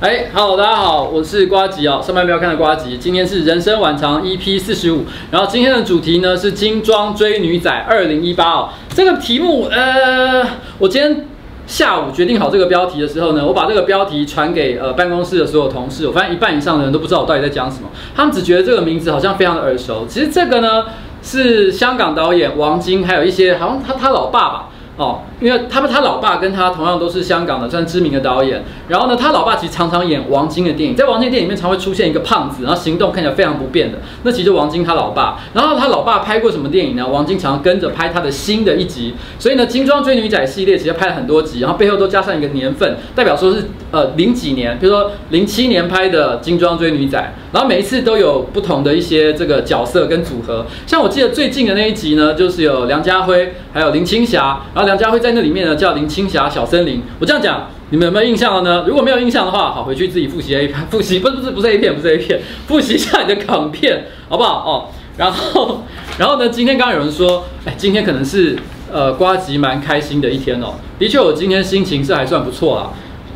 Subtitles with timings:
[0.00, 2.96] 哎，好，大家好，我是瓜吉哦，上班不要看的瓜吉。
[2.96, 8.70] 今天是人生晚长 EP 四十五，然后今天的主题呢是精装追女仔二零一八哦。
[8.94, 10.42] 这个题目，呃，
[10.78, 11.26] 我今天
[11.66, 20.06] 下午决定好这个标题的时候呢，我把这个标题传给呃办公室的所有同事，我发现一半以上的人都不知道我到底在讲什么，他们只觉得这个名字好像非常的耳熟。
[20.08, 20.86] 其实这个呢
[21.22, 24.69] 是香港导演王晶，还有一些好像他他老爸吧。
[25.00, 37.08] 哦，因为他们他老爸跟他同样都是香港的算知名的导演，然后呢，他老爸其实常常演王晶的电影，在王晶电影里面常会出现一个胖子，然后行动看起来非常不便的，那其实王晶他老爸，然后他老爸拍过什么电影呢？
[37.08, 57.02] 王晶常常跟着拍他的新的一集，所以呢，精装追女仔系列其实拍了很多集，然后背后都加上一个年份，代表说是呃零几年，比如说零七年拍的精装追女仔，然后每一次都有不同的一些这个角色跟组合，像我记得最近的那一集呢，就是有梁家辉，还有林青霞，然后梁家辉在那里面呢叫林青霞小森林。
[57.18, 58.84] 我这样讲，你们有没有印象了呢？
[58.86, 64.64] 如果没有印象的话，好，回去自己复习 A 片，复习不是不是不是 A 片，不是 A 片，复习一下你的港片，好不好？
[64.64, 64.86] 哦，
[65.16, 65.82] 然后
[66.18, 68.56] 然后呢，今天刚刚有人说，哎，今天可能是
[68.92, 70.74] 呃瓜吉蛮开心的一天哦。
[70.98, 72.90] 的确，我今天心情是还算不错啦。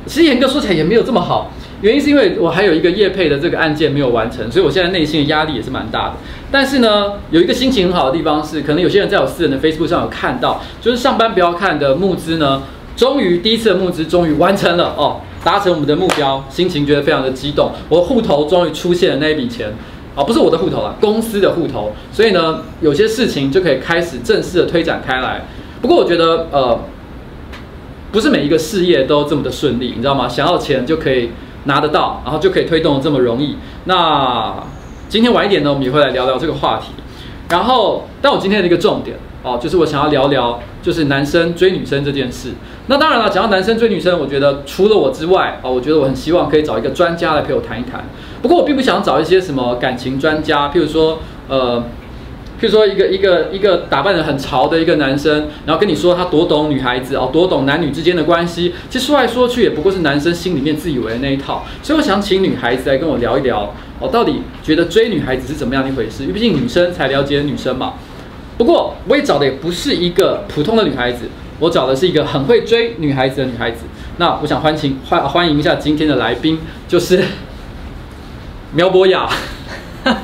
[0.06, 1.50] 其实严格说起来也没有这么好，
[1.84, 6.15] 原因是因为我还有一个业配的这个案件没有完成，所以我现在内心的压力也是蛮大的。
[6.50, 12.62] 但是呢，有一个心情很好的地方是，可能有些人在我私人的 Facebook 上有看到，就是上班不要看的募资呢，
[12.97, 17.71] 终于第一次的募资终于完成了哦，达成我们的目标，心情觉得非常的激动。
[17.91, 19.71] 我户头终于出现了那一笔钱，
[20.17, 25.44] 啊，不是我的户头啦，公司的户头，所以呢，有些事情就可以开始正式的推展开来。
[25.83, 26.81] 不过我觉得，呃，
[28.11, 30.26] 不是每一个事业都这么的顺利，你知道吗？
[30.26, 31.29] 想要钱就可以
[31.64, 33.56] 拿得到，然后就可以推动的这么容易。
[33.84, 34.55] 那
[35.08, 36.93] 今天晚一点呢，我们也会来聊聊这个话题。
[37.49, 42.52] 然后，但我今天的一个重点哦，就是我想要聊聊，就是男生追女生这件事。
[42.87, 48.05] 那当然了，讲到男生追女生，我觉得除了我之外啊，我觉得我很希望可以找一个专家来陪我谈一谈。
[48.43, 51.19] 不过我并不想找一些什么感情专家，譬如说，
[51.49, 51.82] 呃。
[52.64, 58.72] 譬如说，一个一个一个打扮得很潮的一个男生，然后跟你说他多懂女孩子哦，多懂男女之间的关系。
[58.88, 61.66] 其实说来说去，也不过是男生心里面自以为的那一套。
[61.82, 66.22] 所以我想请女孩子来跟我聊一聊，哦，到底觉得追女孩子是怎么样一回事？
[66.22, 67.93] 因为毕竟女生才了解女生嘛。
[68.56, 71.28] 不过我也找的也不是一个普通的女孩子，
[71.58, 73.84] 我找的是一个很会追女孩子的女孩子。
[74.17, 76.58] 那我想欢迎欢欢迎一下今天的来宾，
[76.88, 77.22] 就是
[78.72, 79.28] 苗博雅。
[80.02, 80.17] 大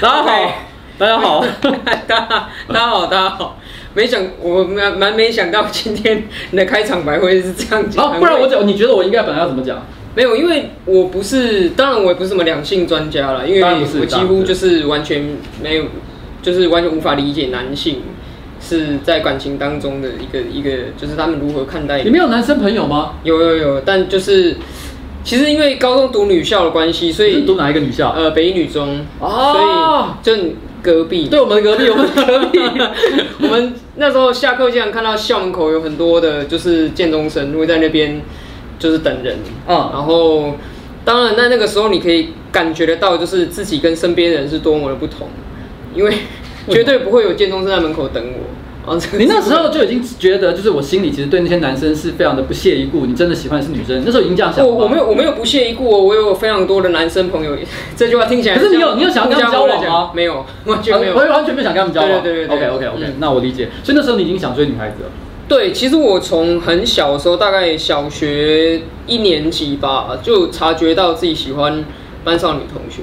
[0.00, 0.65] 家好。
[0.98, 3.58] 大家好， 大家大家好，大家好。
[3.92, 8.02] 没想我蛮蛮没想到今天你的开场白会是这样讲。
[8.02, 9.84] 啊，不然我讲，你觉得我应该本来要怎么讲？
[10.14, 13.62] 没有，因为我不是，当然我也不是什么两性专家了，因为
[14.00, 15.22] 我几乎就是完全
[15.62, 15.84] 没有，
[16.40, 18.00] 就是完全无法理解男性
[18.58, 22.02] 是在感情当中的一个一个，就是他们如何看待。
[22.02, 23.16] 你没有男生朋友吗？
[23.22, 24.56] 有有有，但就是
[25.22, 28.12] 其实因为高中读女校的关系，所以读哪一个女校？
[28.12, 29.04] 呃，北一女中。
[29.20, 30.48] 哦，所以就。
[30.86, 32.60] 隔壁，对，我们隔壁，我们隔壁。
[33.42, 38.22] 我们那时候下课经常看到校门口有很多的，就是建中生会在那边
[38.78, 39.38] 就是等人。
[39.66, 40.54] 嗯，然后
[41.04, 45.26] 当然在那个时候，你可以感觉得到，就是自己跟身边人是多么的不同，
[45.92, 46.12] 因为
[46.68, 48.45] 绝对不会有建中生在门口等我。
[49.18, 53.04] 你那时候就已经觉得，就是我心里其实对那些男生是非常的不屑一顾。
[53.04, 54.64] 你真的喜欢的是女生，那时候已经这样想。
[54.66, 57.56] 我我没有我没有不屑一顾哦，我有非常多的男生朋友。
[57.96, 60.10] 这句话听起来，可是你有你有想要跟他们交往吗？
[60.14, 62.22] 没有，完全没有，我也完全没有想跟他们交往。
[62.22, 63.68] 对对对对，OK OK OK，那我理解。
[63.82, 65.10] 所以那时候你已经想追女孩子了。
[65.48, 71.84] 对，其实我从很小的时候，大概小学一年级吧，就察觉到自己喜欢
[72.22, 73.02] 班上女同学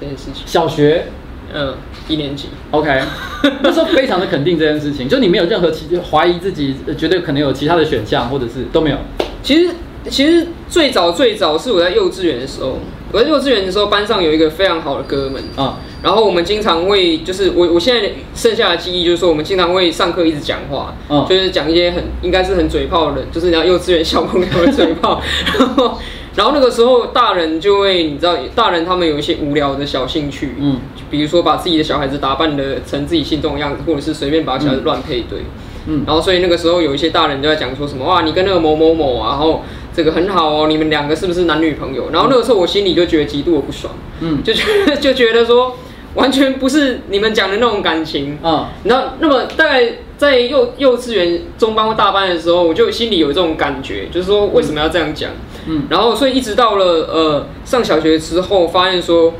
[0.00, 0.42] 这件事情。
[0.46, 1.04] 小学。
[1.50, 1.72] 嗯，
[2.08, 3.00] 一年级，OK，
[3.62, 8.96] 那时候非常的肯定这件事情，就你没有任何其怀疑自己，觉得可能有其他的选项，或者是都没有。
[9.42, 9.74] 其实，
[10.08, 12.78] 其实最早最早是我在幼稚园的时候，
[13.12, 25.20] 我在幼稚园的时候，班上有一个非常好的哥们啊，然后我们经常会，就是我我现在剩下的记忆就是说，我们经常会上课一直讲话，嗯，就是讲一些很应该是很嘴炮的，就是像幼稚园小朋友的嘴炮，
[25.58, 25.98] 然后。
[26.38, 30.78] 然后那个时候，大人就会，你知道，大人他们有一些无聊的小兴趣，嗯，
[31.10, 35.40] 比如说把自己的小孩子打扮的成自己心中的样子，或者是随便把小孩子乱配对，
[35.88, 42.10] 嗯，然后所以那个时候有一些大人就在讲说什么，哇，你跟那个某某某啊，然后这个很好哦，你们两个是不是男女朋友？
[42.12, 45.76] 然后那个时候我心里就觉得极度的不爽，嗯，就觉得就觉得说
[46.14, 48.38] 完全不是你们讲的那种感情。
[48.44, 55.32] 啊，然后那么大概在幼幼稚园中班或大班的时候，我就心里有这种感觉，就是说为什么要这样讲？
[55.32, 55.47] 嗯，
[55.90, 59.34] 然后所以一直到了呃上小学之后，发现说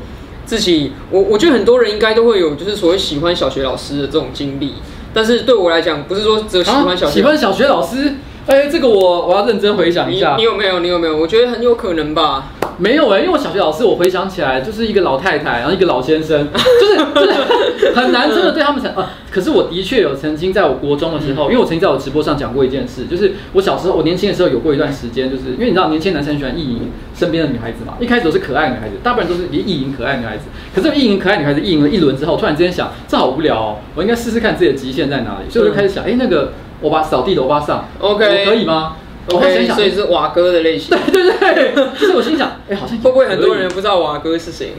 [0.45, 4.73] 自己我我觉得很多人应该都会有就是所谓喜欢小学老师的这种经历，
[5.13, 8.15] 但是对我来讲，不是说只有喜欢小学、啊、喜欢小学老师
[8.47, 10.35] 哎、欸，这个我我要认真回想一下。
[10.35, 10.79] 你，你有没有？
[10.79, 11.15] 你有没有？
[11.15, 12.47] 我觉得很有可能吧。
[12.79, 19.11] 没有哎、欸，因为我小学老师，我回想起来就是一个老太太，然后一个老先生， 就是就是很难真的对他们讲啊。
[19.29, 30.45] 可是我的确有曾经在我国中的时候，因为我曾经在我直播上讲过一件事，就是我小时候我年轻的时候有过一段时间，就是因为你知道年轻男生喜欢意淫身边的女孩子嘛，一开始都是可爱女孩子，大部分都是意淫可爱女孩子。
[30.73, 36.53] 可是意淫可爱女孩子意淫了一轮之后，突然之间想，这好无聊哦，我应该试试看自己的极限在哪里，所以我就开始想，哎、欸，那个。
[36.81, 38.95] 欧巴扫地的欧巴桑，OK，我可以吗
[39.27, 40.97] ？OK，所以是瓦哥的类型。
[41.11, 44.73] 对对对，就是我心想，哎、欸，好像会不会很多人不知道瓦哥是谁？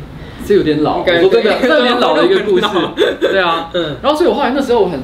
[0.46, 2.66] 这有点老，我真的这有点老的一个 故事。
[3.20, 3.96] 对啊，嗯。
[4.02, 5.00] 然后所以我后来那时候我很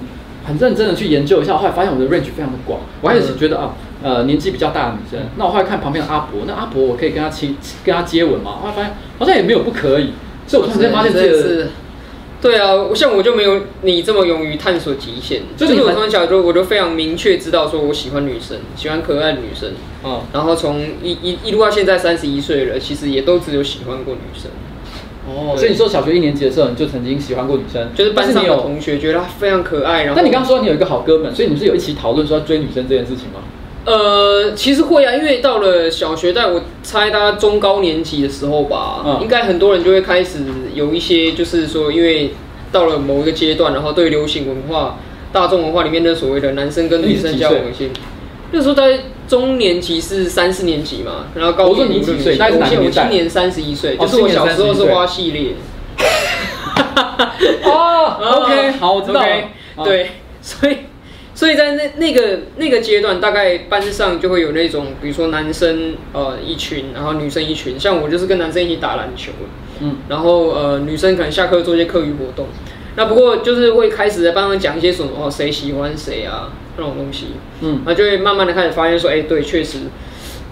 [0.46, 2.80] 很认真的去研究一下，我后来发现我的 range 非常的广。
[3.00, 8.58] 我开始觉得啊，呃，年纪比较大的女生，那我后来看旁边的阿伯，那阿伯我可以跟他亲跟他接吻吗？
[8.62, 10.12] 后来发现好像也没有不可以。
[10.46, 11.68] 所以我突然间发现这个是。
[12.46, 15.42] 对啊，像我就没有你这么勇于探索极限。
[15.56, 19.72] 就是我从小就我就非常明确知道说我喜欢女生，喜欢可爱的女生。
[20.04, 24.50] 嗯，然后从一一一路到现在三十一岁了，其实也都只有喜欢过女生。
[25.28, 30.04] 哦，所以你说小学一年级的时候你就曾经喜欢过女生，就是班上有同学觉得她非常可爱。
[30.04, 33.40] 然后，那你刚刚说你有一个好哥们，所以你们是有一起讨论说要追女生这件事情吗？
[33.86, 40.40] 呃，其实会啊，因为到了小学，在我猜大家中高年级的时候吧，嗯、应该很多人就会开始
[40.74, 42.34] 有一些，就是说，因为
[42.72, 44.98] 到了某一个阶段，然后对流行文化、
[45.32, 47.60] 大众文化里面的所谓的男生跟女生交往
[48.50, 52.36] 那时候在中年级是三四年级嘛，然后高中你几岁？
[52.38, 55.52] 我今年三十一岁，就是我小时候是花系列。
[57.62, 59.20] 哦，OK， 好，我知道。
[59.20, 60.10] Okay, 对，
[60.42, 60.76] 所以。
[61.36, 67.78] 所以在那那个那个阶段，大概班上就会有那种，比如说男生呃一群，然后女生一群。
[67.78, 69.32] 像我就是跟男生一起打篮球，
[69.80, 72.46] 嗯，然后呃女生可能下课做一些课余活动。
[72.96, 77.26] 那不过就是会开始在班上讲一些什么哦，谁喜欢谁啊那种东西，
[77.60, 79.80] 嗯，那就会慢慢的开始发现说，哎，对，确实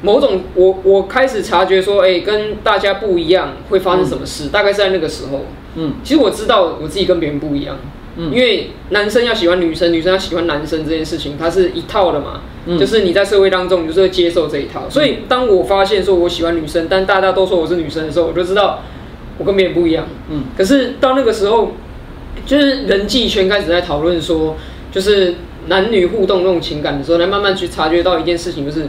[0.03, 7.79] 某种我我开始察觉说，哎，跟大家不一样会发生什么事，嗯，大概是在那个时候，嗯，其实我知道我自己跟别人不一样。
[8.16, 12.42] 嗯，因为男生要喜欢女生，女生要喜欢男生这件事情，它是一套的嘛。
[12.66, 14.88] 嗯，就是你在社会当中，你就是会接受这一套。
[14.88, 18.85] 所以当我发现说我喜欢女生，但大家都说我是女生的时候，我就知道
[19.37, 20.06] 我跟别人不一样。
[20.30, 21.73] 嗯，可是到那个时候，
[22.47, 24.56] 就是人际圈开始在讨论说，
[24.92, 25.35] 就是
[25.66, 28.87] 男女互动那种情感的时候，来慢慢去察觉到一件事情，就是，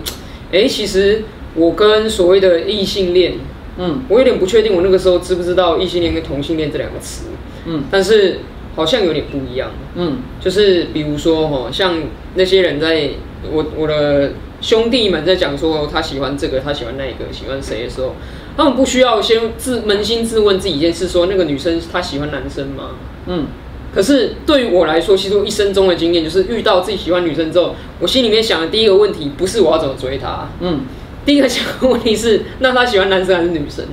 [0.51, 1.23] 哎，其实
[1.55, 3.33] 我跟所谓的异性恋，
[3.77, 7.25] 嗯，我有点不确定，我那个时候知不知道异性恋跟同性恋这两个词，
[7.65, 8.39] 嗯，但是。
[8.75, 11.93] 好像有点不一样，嗯，就是比如说哈，像
[12.33, 13.09] 那些人在
[13.49, 18.15] 我我的兄弟们在讲说他喜欢这个，他喜欢那个，喜欢谁的时候，
[18.57, 22.91] 他们不需要先自扪心自问自己一件事，说那个女生她喜欢男生吗？
[23.27, 23.45] 嗯，
[23.93, 30.81] 可是对于我来说，其实我一生中的经验就是遇到自己喜欢女生之后，我心里面想的第一个问题不是我要怎么追她，嗯，
[31.25, 33.85] 第一个想的问题是那她喜欢男生还是女生？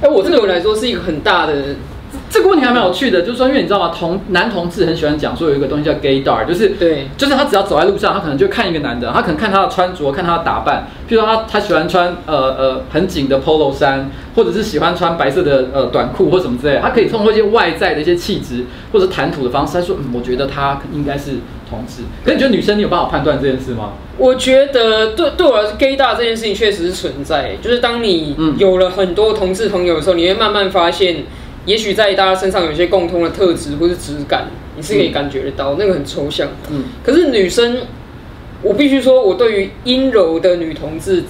[0.00, 1.76] 哎，我这个对我来说是一个很大的。
[2.32, 3.92] 这个问题还蛮有趣的，就是说，因为你知道吗？
[3.94, 21.32] 同男同志很喜欢讲说有一个东西叫 gaydar，就是对，就是他只要走在路上，他可能就看一个男的，他可能看他的穿着，看他的打扮，譬如说他他喜欢穿呃呃很紧的 polo 衫，或者是喜欢穿白色的呃短裤或什么之类的，他可以通过一些外在的一些气质或者谈吐的方式他说，嗯，我觉得他应该是
[21.68, 22.04] 同志。
[22.24, 23.92] 可是你觉得女生你有办法判断这件事吗？
[24.16, 31.24] 我觉得对对我来说，gaydar 这件事情确实是存在，就是当你有了很多同志朋友的时候，你会慢慢发现。
[31.64, 36.48] 也许在大家身上有一些共通的特质或是质感，你是可以感觉得到，嗯、那个很抽象。
[36.70, 37.82] 嗯，可是女生，
[38.62, 41.22] 我必须说，我对于阴柔的女同志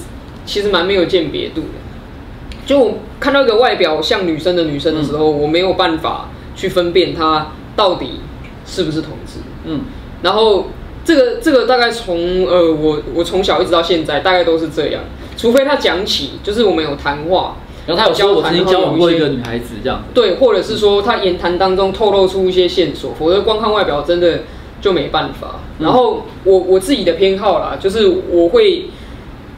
[0.46, 2.64] 其实蛮没有鉴别度的。
[2.64, 8.20] 就我看到一个外表像女生的女生的时候，嗯、我没有办法去分辨她到底
[8.64, 9.40] 是不是同志。
[9.66, 9.80] 嗯，
[10.22, 10.68] 然后
[11.04, 15.02] 这个这个大概从呃我我从小一直到现在，大概都是这样，
[15.36, 17.56] 除非她讲起，就是我们有谈话。
[17.86, 24.40] 然后他有说，我曾经交往过一个女孩子，这样对，或者是说他言谈当中透露出一些线索，否则光看外表真的
[24.80, 25.60] 就没办法。
[25.78, 28.86] 然后我我自己的偏好啦，就是我会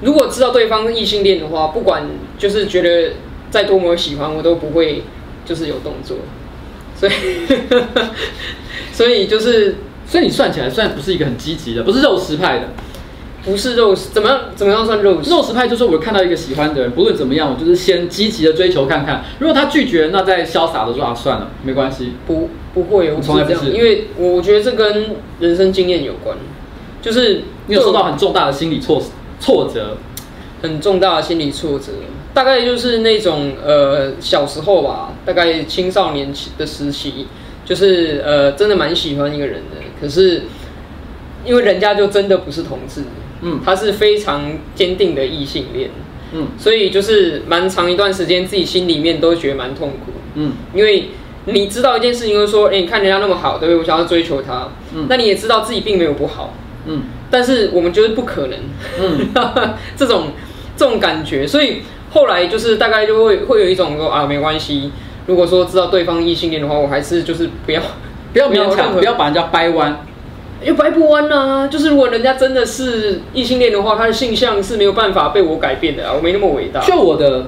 [0.00, 3.14] 如果知道对方是异性恋的话，不管就是觉得
[3.50, 5.02] 再多么喜欢，我都不会
[5.44, 6.16] 就是有动作。
[6.96, 7.12] 所以
[8.92, 9.76] 所以就是，
[10.06, 12.68] 所以你算起来算不是一个很积极的，不是肉食派的。
[13.44, 14.40] 不是肉食，怎么样？
[14.56, 15.28] 怎么样算肉食？
[15.30, 19.22] 肉食派就是我看到一个喜欢的人，不论怎么样，我就是先积极的追求看看。
[19.38, 22.14] 如果他拒绝，那再潇洒的说啊，算了，没关系。
[22.26, 26.36] 不，不会，我从来不是，因为我觉得这跟人生经验有关，
[27.02, 29.02] 就是你有受到很重大的心理挫
[29.38, 29.98] 挫折，
[30.62, 31.92] 很重大的心理挫折，
[32.32, 37.26] 大概就是那种呃小时候吧，大概青少年期的时期，
[37.66, 40.44] 就是呃真的蛮喜欢一个人的，可是
[41.44, 43.02] 因为人家就真的不是同志。
[43.44, 44.42] 嗯，他是非常
[44.74, 45.90] 坚定的异性恋，
[46.32, 51.10] 嗯，所以就是蛮长一段时间，自己心里面都觉得蛮痛苦，嗯，因为
[51.44, 53.78] 你知道一件事情，就是说，哎、欸，你看人家那么好，对不对？
[53.78, 56.54] 我想要追求他，嗯，那你也知道自己并没有不好，
[56.86, 58.58] 嗯，但是我们觉得不可能，
[58.98, 59.28] 嗯，
[59.94, 60.28] 这种
[60.76, 64.90] 这种感觉，所以后来就是大概就会会有一种说啊，没关系。
[65.26, 67.80] 如果说知道对方异性恋的话，我还是就是不要
[68.32, 70.04] 不要勉强，不要把人家掰弯，
[70.64, 71.68] 又掰不弯啊。
[71.68, 76.80] 就是如果人家真的是异性恋的话，他的性向是没有办法被我改变的啊，我没那么伟大。
[76.80, 77.46] 就我的，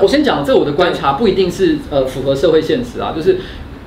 [0.00, 3.12] 我先讲这我的观察，不一定是呃符合社会现实啊。
[3.14, 3.38] 就是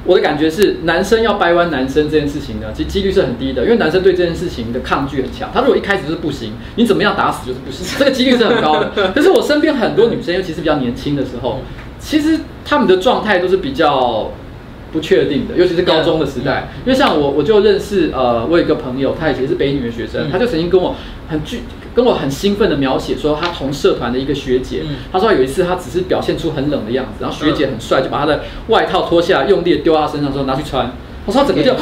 [0.05, 5.49] 我的感觉是，男生要掰弯男生这件事情呢，其实几率是很低的，因为男生对这件事情的抗拒很强。
[5.53, 8.91] 他如果一开始就是不行，你怎么样打死就是不行，这个几率是很高的。
[9.13, 11.59] 可是我身边很多女生，尤其是比较年轻的时候。
[11.99, 14.31] 其实他们的状态都是比较
[14.91, 16.69] 不确定的，尤其是高中的时代。
[16.85, 20.95] 因为像我，我就认识呃，我有一个朋友，他以前是北女的学生，他就曾经跟我
[21.29, 21.61] 很具
[21.93, 30.91] 跟我很兴奋的描写说，他同社团的一个学姐，他说有一次他只是表现出很冷的样子，然后学姐很帅，就把他的外套脱下来，用力的丢到他身上说拿去穿。
[31.25, 31.79] 我说他整个就啊，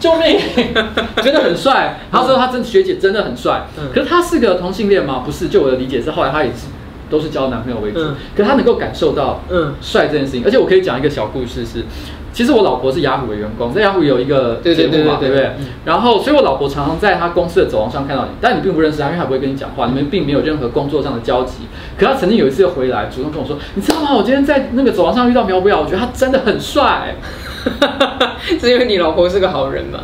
[0.00, 0.36] 救命，
[1.22, 2.00] 觉得很帅。
[2.10, 5.22] 他说他真学姐真的很帅，可是他是个同性恋吗？
[5.24, 6.66] 不是，就我的理解是后来他也是。
[7.10, 11.84] 都是交男朋友为主，嗯、可是他能够感受到嗯帅这件事情，嗯、而且我可以讲一个小故事是，
[12.32, 15.46] 其实我老婆是雅虎的员工，在雅虎有一个节目嘛，对不对？
[15.58, 21.64] 嗯、然后，所以我老婆常常在她公司的走廊上看到你，但你并不认识她，因为她不会跟你讲话，你们并没有任何工作上的交集。
[21.98, 24.14] 可她曾经有一次回来，主动跟我说，你知道吗？
[24.14, 27.16] 我今天在那个走廊上遇到苗博雅，我觉得他真的很帅。
[28.58, 30.00] 是因为你老婆是个好人嘛？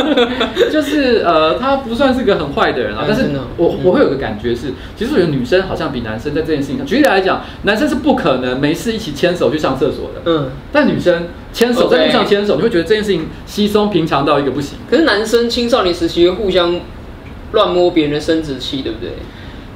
[0.72, 3.04] 就是呃，她不算是个很坏的人啊。
[3.06, 10.22] 但是我我会有个感觉是，其实我觉得女生好像比男生在这件事情上，举例来讲，男生是不可能没事一起牵手去上厕所的。
[10.24, 10.50] 嗯。
[10.72, 14.78] 但女生牵手在路上牵手，你会觉得这件事情稀松平常到一个不行。
[14.90, 16.80] 可是男生青少年时期会互相
[17.52, 19.10] 乱摸别人的生殖器，对不对？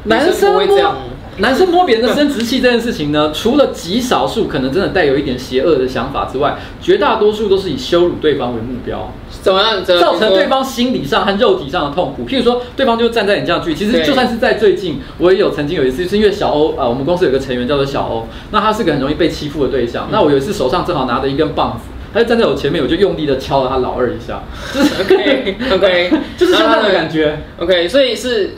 [0.04, 0.96] 男生不会这样。
[1.40, 9.12] 男生摸别人的生殖器这件事情呢，除了极少数可能真的带有一点邪恶的想法之外，绝大多数都是以羞辱对方为目标。
[9.42, 9.84] 怎么样？
[9.84, 12.24] 造成对方心理上和肉体上的痛苦。
[12.26, 20.08] 譬如说，对方就站在你这样距离，其实就算是在最近，我也有曾经有一次，就是因为小欧啊、呃，我们公司有个成员叫做小欧，那他是个很容易被欺负的对象。
[20.12, 24.42] 那我有一次手上正好拿着一根棒子，他就站在我前面，我就用力的敲了他老二一下。
[24.74, 27.38] 就是 OK OK， 就是像这样的感觉。
[27.58, 28.50] OK，所以是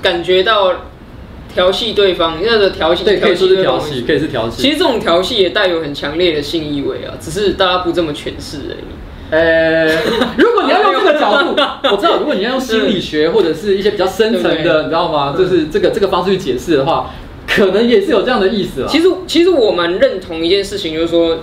[0.00, 0.72] 感觉到。
[1.54, 4.62] 调戏对方，那个调戏，对，可以说是调戏，可以是调戏。
[4.62, 8.84] 其实这种调戏也带有很强烈的性意味啊，只是大家不这么诠释而已。
[9.30, 9.86] 呃，
[10.36, 11.54] 如果你要用这个角度，
[11.90, 15.34] 我知道，如果你要用心理学或者是一些比较深层的，你知道吗？
[15.38, 17.10] 就是这个这个方式去解释的话，
[17.46, 18.88] 可能也是有这样的意思啊。
[18.88, 21.38] 其实，其实我蛮认同一件事情，就是说，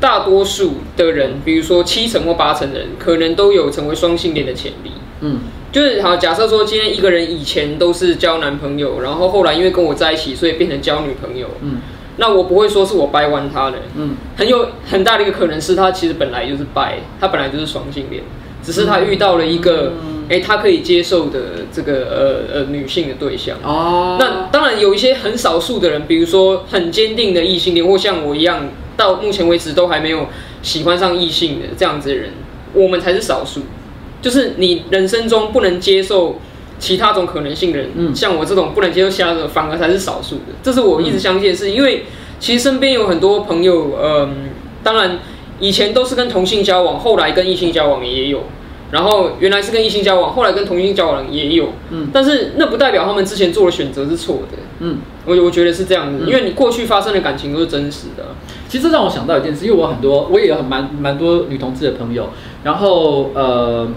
[0.00, 4.92] 大多数的人，比如说七成或八成的人，可能都有成为双性恋的潜力。
[5.20, 5.40] 嗯。
[5.72, 11.48] 就是好，假设说今天一个人以前都是交男朋友，然后后来因为跟我在一起，所以变成交女朋友。
[11.60, 11.78] 嗯，
[12.16, 13.78] 那我不会说是我掰弯他的。
[13.96, 18.22] 嗯，很有很大的一个可能是他其实本来就是掰，他本来就是双性恋，
[18.62, 19.92] 只是他遇到了一个
[20.28, 23.58] 哎、嗯欸、他可以接受的这个呃呃女性的对象。
[23.62, 30.28] 哦，那当然有一些很少数的人，比如说很坚定的异性恋，或像我一样到目前为止都还没有
[30.62, 32.30] 喜欢上异性的这样子的人，
[32.72, 33.60] 我们才是少数。
[34.26, 36.34] 就是你人生中不能接受
[36.80, 40.52] 其他种可能性的人，嗯，像我这种不能接受其他的，反而才是少数的。
[40.64, 42.06] 这是我一直相信的事，因为
[42.40, 44.48] 其实身边有很多朋友，嗯，
[44.82, 45.20] 当然
[45.60, 48.42] 以前都是跟同性交往，后来跟异性交往也有，
[48.90, 58.24] 然后原来是跟异性交往，后来跟同性交往也有，嗯，但是那不代表他们之前做的选择是错的，嗯，我我觉得是这样子，因为你过去发生的感情都是真实的。
[58.68, 62.28] 其实让我想到一件事，因为我很多，我也有很蛮蛮多女同志的朋友，
[62.64, 63.88] 然后呃。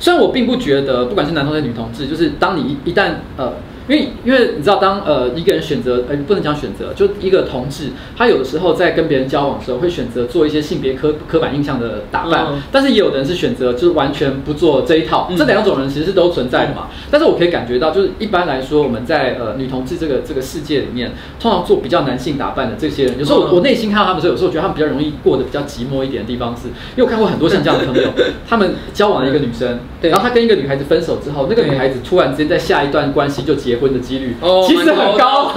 [0.00, 3.52] 虽然我并不觉得，不管是男同志、女同志，就是当你一旦呃。
[3.86, 16.88] 因为因为你知道，当呃一个人选择呃不能讲选择，就一个同志，他有的时候在跟别人交往的时候，会选择做一些性别刻刻板印象的打扮，嗯、但是也有的人是选择就是完全不做这一套，嗯、这两种人其实是都存在的嘛。
[16.90, 28.08] 嗯、但是我可以感觉到，就是一般来说，我们在呃女同志这个这个世界里面，通常做比较男性打扮的这些人，有时候我、嗯、我内心看到他们的时候，有时候我觉得他们比较容易过得比较寂寞一点的地方是，因为我看过很多像这样的朋友，
[28.48, 34.34] 他们交往了一个女生，然后他跟一个女孩子分手之后，那个女孩子突然之间在下一段关系就结婚的几率。
[34.40, 35.52] 哦其实很高，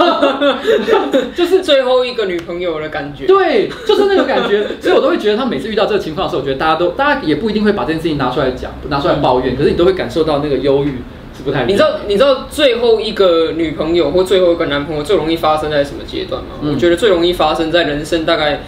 [1.34, 3.26] 就是最后一个女朋友的感觉。
[3.26, 10.98] 对，就是那个感觉，所以我都会觉得，他每次遇到这个情况的时候，我觉得大家都，大家也不一定会把这件事情拿出来讲，拿出来抱怨，可是你都会感受到那个忧郁
[11.36, 11.64] 是不太。
[11.64, 16.48] 你知道，你知道最后一个女朋友或最后一个男朋友最容易发生在什么阶段吗？
[16.62, 18.60] 嗯、我觉得最容易发生在人生大概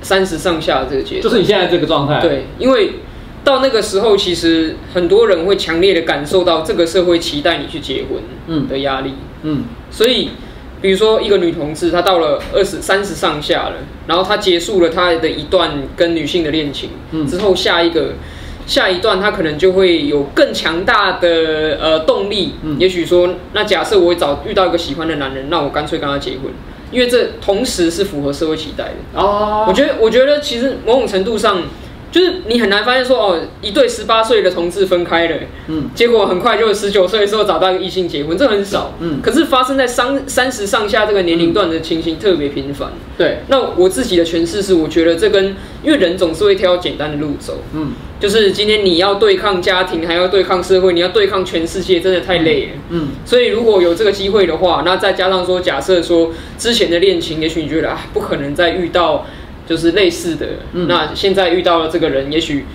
[0.00, 2.20] 三十上下这个阶段，就是你现在这个状态。
[2.20, 2.92] 对，因为
[3.44, 8.68] 到那个时候，其实很多人会强烈的感受到这个社会期待你去结婚，嗯。
[8.68, 10.28] 的压力，嗯，所以
[10.80, 13.74] 比如说一个女同志，她到了二十三十上下了，
[14.06, 18.12] 然后她结束了她的一段跟女性的恋情，嗯，之后下一个
[18.64, 26.52] 下一段，她可能就会有更强大的呃动力，嗯，也许说，那假设我会找遇到一个喜欢的男人，那我干脆跟他结婚，
[26.92, 29.20] 因为这同时是符合社会期待的。
[29.20, 29.64] 哦。
[29.66, 31.60] 我觉得，我觉得其实某种程度上。
[32.12, 35.36] 就是你很难发现说哦，一对十八岁的同志分开了，
[35.68, 43.38] 嗯，结果很快就十九岁的时候找到一个异性结婚，这很少，嗯，可是发生在三三十上下这个年龄段的情形特别频繁，对。
[43.48, 53.08] 那我自己的诠释是，我觉得这跟因为人总是会挑简单的路走，嗯，就是今天你要对抗家庭，还要对抗社会，你要对抗全世界，真的太累了，嗯。
[53.24, 59.24] 所以如果有这个机会的话，那再加上说，假设说之前的恋情，也许你觉得啊，不可能再遇到。
[59.72, 62.66] 就是类似的，嗯、那现在遇到了这个人，也许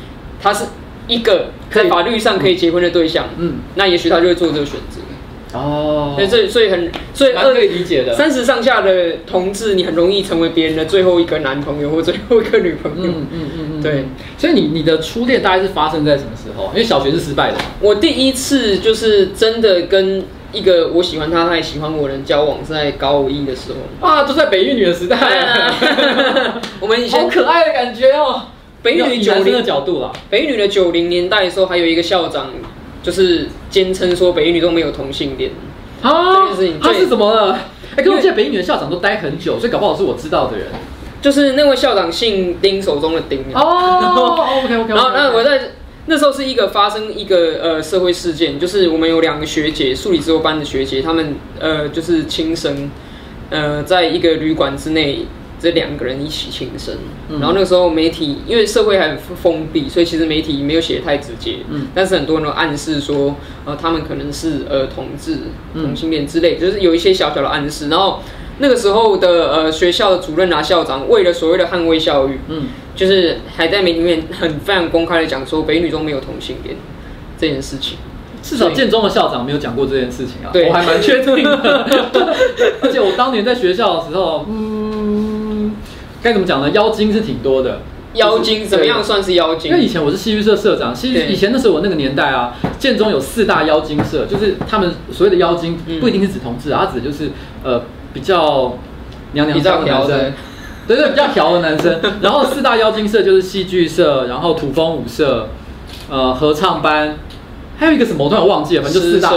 [0.42, 0.66] 他是
[1.08, 5.00] 一个在法律上可以结婚的对象，嗯，那也许他就会做这个选择。
[5.54, 8.16] 哦，所以所以所以很所以可以理解的。
[8.16, 13.12] 三十上下的同志，你很容易成为别人的最后一个男朋友或最后一个女朋友。
[13.12, 14.06] 嗯嗯嗯，对。
[14.40, 16.72] 所以你你的初恋大概是发生在什么时候？
[16.74, 17.58] 因为小学是失败的。
[17.80, 20.24] 我第一次就是真的跟。
[20.54, 25.18] 一个我喜欢他，他也喜欢我的人交往是在高一的时候啊，都在北一女的时代。
[26.80, 28.44] 我们以前好可爱的感觉哦。
[28.82, 32.52] 北一女九零的角度啦，北一女的九零年代的时候，还有一个校长
[33.04, 35.52] 就是坚称说北一女都没有同性恋
[36.02, 36.48] 啊。
[36.82, 37.54] 他是怎么了？
[37.96, 40.68] 哎、欸，可我记得北一女的校长都待很久，所以搞不好是我知道的人。
[41.22, 43.44] 就是那位校长姓丁，手中的丁。
[43.54, 44.94] 哦，OK OK。
[44.94, 45.72] 然后那我在。
[46.10, 52.90] 那时候是一个发生一个呃社会事件，就是我们有两个学姐，数理之后班的学姐，她们呃就是轻生，
[53.50, 55.26] 呃，在一个旅馆之内，
[55.60, 56.96] 这两个人一起轻生。
[57.30, 65.38] 嗯、然后那个时候媒体因为社会还很封闭，所以其实媒体没有写得太直接，嗯，但是很多人都暗示说，呃，他们可能是呃同志、
[65.74, 67.90] 同性恋之类，就是有一些小小的暗示。
[67.90, 68.22] 然后
[68.60, 72.68] 那个时候的呃学校的主任啊校长，为了所谓的捍卫教育，嗯。
[72.98, 76.76] 就是还在媒体里面很非常公开的讲说北女中没有同性恋
[77.38, 78.00] 这件事情，
[78.42, 81.86] 至少建中的校长没有讲过这件事情啊，对我还蛮确定的。
[82.82, 85.76] 而且我当年在学校的时候，嗯，
[86.24, 86.72] 该怎么讲呢？
[86.72, 87.82] 妖精是挺多的。
[88.14, 89.70] 妖精怎么样算是妖精？
[89.70, 97.30] 因为以前我是戏剧社社长，戏以前那时候我那个年代啊，建中有四大妖精社，就是他们所谓的妖精不一定是指同志啊，他指的就是
[97.64, 97.80] 呃
[98.14, 98.78] 比较
[99.34, 100.34] 娘娘腔的男生。
[100.88, 102.00] 对对，比较调的男生。
[102.22, 105.50] 然后四大妖精社就是戏剧社，然后土风舞社，
[106.10, 107.18] 呃，合唱班，
[107.78, 109.32] 还有一个什么我突然忘记了，反正就四大。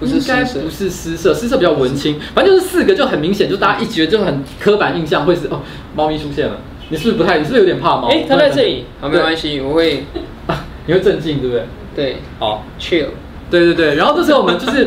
[0.00, 2.18] 不是，应该不是诗社，诗社比较文青。
[2.34, 5.60] 反正就是四个，就很明显，就大家一觉得就很刻板印象会是哦，
[5.94, 6.54] 猫咪出现了。
[6.88, 7.38] 你是不是不太？
[7.38, 8.08] 你是不是有点怕猫？
[8.08, 10.04] 哎，它在这里，好，没关系，我会，
[10.86, 11.66] 你会镇静，对不对？
[11.94, 13.06] 对，好，chill。
[13.50, 14.86] 对对对，然后这时候我们就是。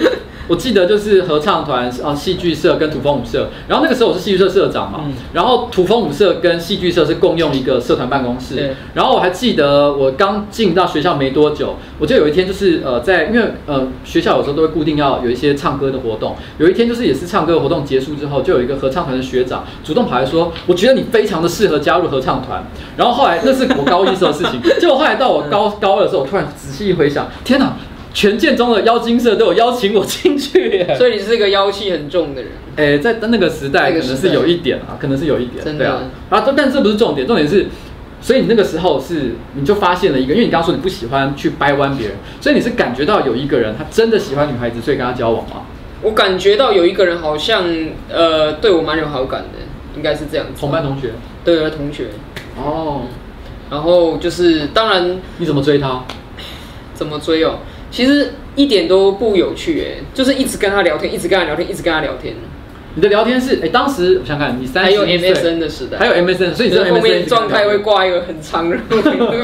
[0.51, 3.47] 我记得就是合唱团啊，戏剧社跟土风舞社。
[3.69, 8.75] 然后那个时候我是戏剧社社长嘛，嗯、然后土风舞社跟戏剧社是共用一个社团办公室。
[8.93, 16.35] 然后我还记得我刚进到学校没多久，我就有一天就是呃在因为呃学校有时候都会固定要有一些唱歌的活动。
[16.57, 22.61] 有一天就是也是唱歌的活动结束之后，就有一个合唱团的学长主动跑来说：“我觉得你非常的适合加入合唱团。”
[22.97, 27.73] 然后后来那是我高一时候的事情，结果后来到我高高二的时候，我突然仔细一回想，天哪！
[28.13, 32.51] 全建中的妖精社都有邀请我进去， 所以你是一个妖气很重的人。
[32.75, 36.03] 哎、欸，在那个时代可能是有一点啊，可能是有一点，真的啊。
[36.29, 37.67] 啊，但是这不是重点，重点是，
[38.21, 45.63] 所以你那个时候是你就发现了一个，因为你刚刚说你不喜欢去掰弯别人，所以你是感觉到有一个人他真的喜欢女孩子，所以跟他交往吗？
[46.01, 47.63] 我感觉到有一个人好像
[48.11, 49.59] 呃对我蛮有好感的，
[49.95, 50.53] 应该是这样子。
[50.59, 51.11] 同班同学？
[51.45, 52.07] 对，同学。
[52.57, 53.03] 哦，
[53.69, 56.03] 然后就是当然，你怎么追他？
[56.93, 57.59] 怎么追哦？
[57.91, 62.33] 其实一点都不有趣哎，就是一直跟他聊天，一直跟他聊天，一直跟他聊天。
[62.93, 68.77] 你的聊天是哎，当时我想看你三十还有 MSN 的时代，还有 MSN，所以你在后面状态会挂一个很长的，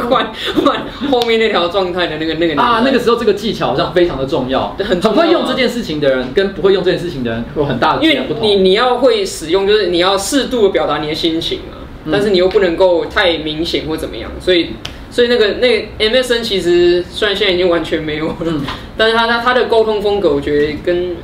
[0.09, 0.29] 换
[0.65, 11.79] 换后面那条状态的那个那个啊，那个时候这个技巧好像非常的重要，很很会用这件事情的人跟不会用这件事情的人有很大的因为你你要会使用，就是你要适度的表达你的心情啊，
[12.11, 14.71] 但是你又不能够太明显或怎么样，所以。
[15.17, 18.61] 所以那个那个 MSN 其实虽然现在已经完全没有了，嗯、
[18.95, 21.15] 但是他他他的沟通风格，我觉得跟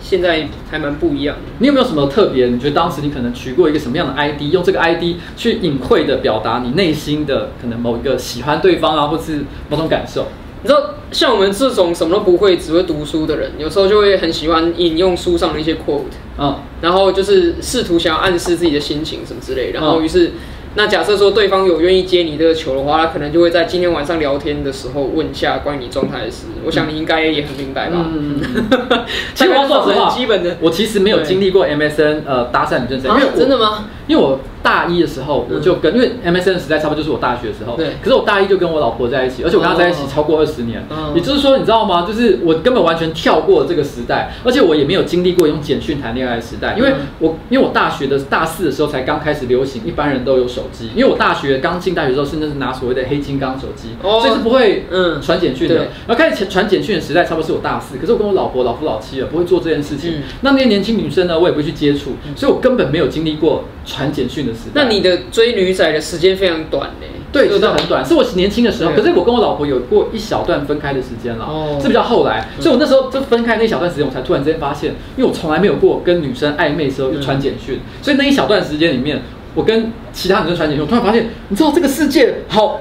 [0.00, 1.42] 现在还蛮不一样的。
[1.58, 2.46] 你有没有什么特别？
[2.46, 10.28] 你觉得当时你可能取过一个什么样的 ID，用这个 ID 去隐晦的表达你内心的可能某一个喜欢对方啊，或是某种感受？
[10.62, 16.04] 你知道，像我们这种什么都不会，只会读书的人，有时候就会很喜欢引用书上的一些 quote，
[16.38, 20.32] 嗯，然后就是试图想要暗示自己的心情什么之类，然后于是。
[20.76, 26.46] 那假设说对方有愿意接你这个球的话，他可能就会在今天晚上聊天的时候问一下关于你状态的事。
[26.64, 28.06] 我想你应该也很明白吧？
[28.12, 28.40] 嗯，
[29.34, 33.88] 其实我要说实话，基本的，我其实没有经历过 MSN 呃搭讪女生，因为真的吗？
[34.06, 37.90] 因为我大一的时候我就跟，因为 MSN 时代差不多就是我大学的时候，对。
[38.02, 40.82] 可是我大一就跟我老婆在一起，而且我跟她在一起超过二十年，
[41.14, 42.06] 也就是说你知道吗？
[42.08, 55.74] 就是我根本完全跳过这个时代，而且我也没有经历过用简讯谈恋爱的时代，因为我因为我大学的大四的时候才刚开始流行，一般人都有手机，因为我大学刚进大学的时候，甚至是拿所谓的黑金刚手机，所以是不会嗯传简讯的。
[55.74, 60.22] 然后开始传简讯的时代，差不多是我大四，可是我跟我老婆老夫老妻了，不会做这件事情。
[60.40, 64.82] 那那些年轻女生呢，我也不会去接触，所以我根本没有经历过传简讯的时代。
[64.82, 67.06] 那你的追女仔的时间非常短呢？
[67.32, 68.92] 对，真的很短，是我年轻的时候。
[68.92, 72.48] 可是我跟我老婆有过一小段分开的时间了，哦，是比较后来。
[72.60, 79.20] 所以我那时候就分开那一小段时间，我才突然之间发现，因为我从来没有过跟女生暧昧的时候就传简讯，所以那一小段时间里面，
[79.56, 82.80] 我跟其他女生传简讯，我突然发现，你知道这个世界好，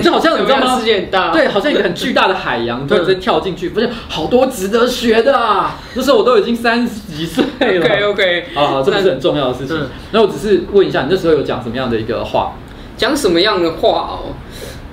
[0.00, 0.78] 就 好像你知道吗？
[0.78, 5.78] 世界很大，对，好像一个很巨大的海洋， 突然之间跳进去，不是好多值得学的啊。
[5.94, 7.84] 那时候我都已经三十几岁了。
[7.84, 9.76] OK OK，好好，这不是很重要的事情。
[10.12, 12.52] 那我只是问一下，你那时候有讲什么样的一个话？
[12.96, 13.88] 讲什么样的话
[14.22, 14.34] 哦？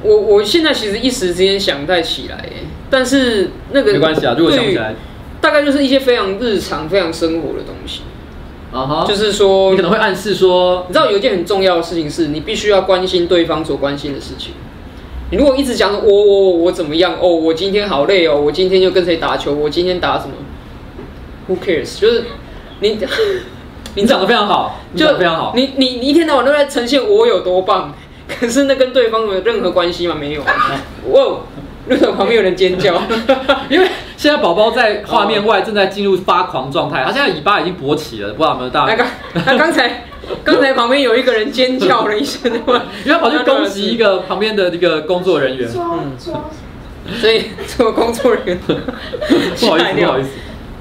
[0.01, 2.49] 我我现在其实一时之间想不太起来，
[2.89, 4.95] 但是那个没关系啊，如果想不起来，
[5.41, 8.01] 大概就是一些非常日常、非常生活的东西
[8.71, 14.53] 啊哈，就是说你可能会暗示说，你知道有一件很重要的事情是你必须要关心对方所关心的事情。
[15.31, 20.33] 你如果一直讲我我我怎么样哦，我今天好累哦，我今天就跟谁打球，我今天打什么
[21.47, 21.99] ？Who cares？
[21.99, 22.25] 就是
[22.79, 22.97] 你
[23.95, 27.93] 你长得非常好，就非常好，你你你一天到晚都在呈现我有多棒。
[28.39, 30.15] 可是那跟对方有任何关系吗？
[30.19, 30.41] 没有。
[31.11, 31.39] 哇！
[31.87, 33.01] 为什么旁边有人尖叫？
[33.69, 33.87] 因为
[34.19, 39.07] 现在宝宝在画面外正在进入发狂状态，他现在尾巴已经勃起了，不知道有没有大家？
[39.45, 40.03] 他刚才
[40.43, 42.81] 刚才旁边有一个人尖叫了一声，因为
[43.13, 45.69] 他跑去攻击一个旁边的一个工作人员。
[45.73, 46.11] 嗯，
[47.21, 48.73] 所以这个工作人员 不
[49.67, 50.29] 好意思，不好意思。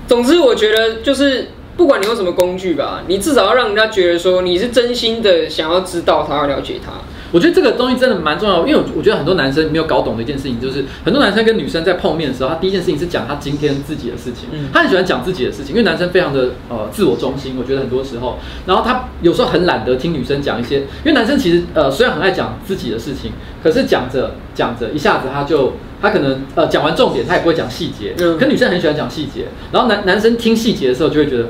[0.09, 6.90] 总之，我觉得就是不管你用什么工具吧，你至少要让人家觉得说你是真心的想要知道他，要了解他。
[7.30, 31.46] 我觉得这个东西真的蛮重要，因为我觉得很多男生没有搞懂的一件事情，就是很多男生跟女生在碰面的时候，他第一件事情是讲他今天自己的事情，他很喜欢讲自己的事情，因为男生非常的呃自我中心，我觉得很多时候，然后他有时候很懒得听女生讲一些，因为男生其实呃虽然很爱讲自己的事情，可是讲着讲着一下子他就他可能呃讲完重点，他也不会讲细节，可女生很喜欢讲细节，然后男男生听细节的时候就会觉得。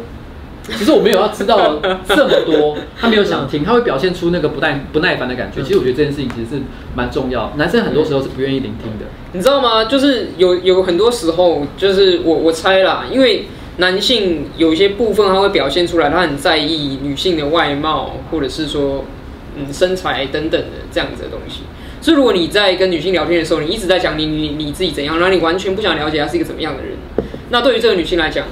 [0.77, 5.63] 其实我没有要知道这么多，他没有想听，他会表现出那个不耐不耐烦的感觉。
[5.63, 6.63] 其实我觉得这件事情其实是
[6.95, 9.07] 蛮重要，男生很多时候是不愿意聆听的。
[9.33, 9.87] 你知道吗？
[9.87, 13.47] 就是有有很多时候，就是我我猜啦，因为
[13.79, 19.05] 男性有一些部分他会表现出来，他很在意女性的外貌，或者是说
[19.57, 21.63] 嗯身材等等的这样子的东西。
[22.01, 26.93] 所以如果你在跟女性聊天的时候，你一直在讲你你你自己怎样，然后你完全不想了解她是一个怎么样的人，
[27.51, 28.45] 那对于这个女性来讲。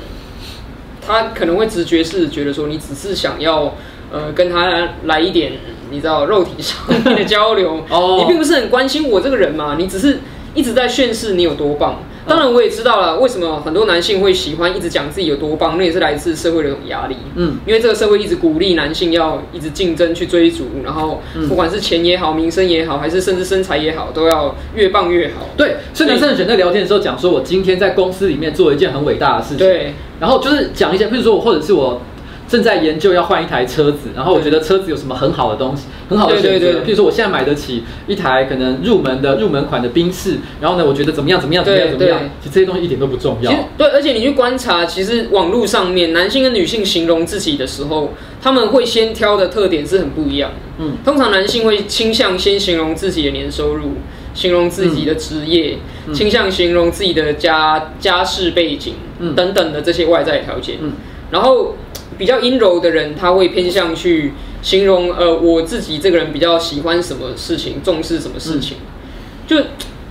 [1.06, 3.72] 他可能会直觉是觉得说，你只是想要，
[4.10, 5.52] 呃，跟他来一点，
[5.90, 10.18] 你知道肉体上面的交流， 哦，你并不是很关心我这个人嘛，你只是
[10.54, 12.02] 一直在宣示你有多棒。
[12.26, 17.16] 当然，我也知道了为什么很多男性会喜欢一直讲自己有多棒，那也是来自社会的一种压力。
[17.36, 25.46] 嗯，因为这个社会一直鼓励男性要一直竞争去追逐，然后不管是钱也好，名声也好，还是甚至身材也好，都要越棒越好。
[25.56, 29.58] 对，所以男生选在聊天的时候讲说，我今天在公司里面做了一件很伟大的事情。
[29.58, 32.00] 对，然后就是讲一些，譬如说我或者是我。
[32.48, 36.48] 正在研究要换一台车子，然后我觉得车子有什么很好的东西，很好的选择。
[36.50, 43.52] 对对对，譬如说我现在买得起一台可能入门的入门款的宾士，然后呢，我觉得怎么样怎么样怎么样怎么样，其实这些东西一点都不重要。
[43.76, 50.84] 对，而且你去观察，其实网络上面男性跟女性形容自己的时候，他们会先挑的特点是很不一样的。
[50.84, 53.94] 嗯，通常男性会倾向先形容自己的年收入，
[54.34, 60.76] 形容自己的职业，嗯，倾向形容自己的家家世背景，嗯，等等的这些外在条件。
[60.80, 60.92] 嗯，
[61.32, 61.74] 然后。
[62.18, 68.78] 比较阴柔的人，他会偏向去形容，呃，我自己这个人比较喜欢什么事情，重视什么事情。
[68.78, 69.56] 嗯、就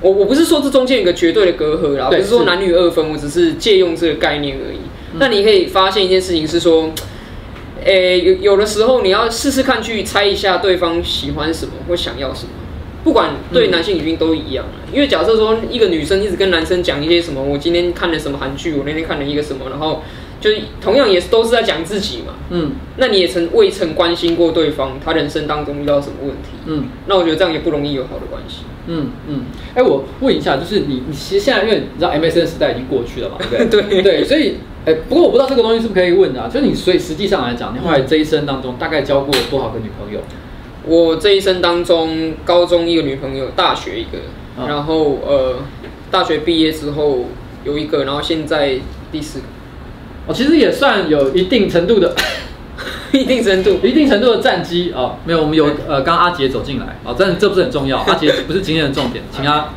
[0.02, 4.78] 我我不是说这中间有个绝对的隔阂啦，不是说男女二分，我只是借用这个概念而已。
[5.18, 6.92] 那、嗯、你可以发现一件事情是说，
[7.84, 12.50] 诶、欸，有有的时候你要试试看去猜一下对方喜欢什么或想要什么，
[13.04, 14.66] 不管对男性女性都一样。
[14.94, 20.04] 因为假设说一个女生一直跟男生讲一些什么，我今天看了什么韩剧，我那天看了一个什么，然后。
[20.46, 29.46] 就是同样也是都是在讲自己嘛，嗯，那你也曾未曾关心过对方，他人生当中遇到什么问题，嗯，那我觉得这样也不容易有好的关系，嗯嗯。
[29.74, 33.82] 哎、欸，我问一下，就是你你其实现在因为你知道 MSN 时代已经过去了嘛，对不对？
[33.90, 36.48] 对对，所以哎、欸，不过我不知道这个东西是不是可以问的啊？
[36.48, 40.20] 就是你所以实际上来讲，你后来这一生当中大概交过多少个女朋友？
[40.86, 44.20] 我这一生当中，高中一个女朋友，大学一个，
[44.58, 45.56] 哦、然后呃，
[46.12, 47.26] 大学毕业之后
[47.64, 48.78] 有一个，然后现在
[49.12, 49.46] 第四个。
[50.28, 52.14] 哦，其实也算有一定程度的，
[53.12, 55.18] 一定程度， 一定程度的战机哦。
[55.26, 59.70] 没有，我们有呃，刚阿杰走进来，哦，但这不是很重要， 阿杰不是今天的重点，请他。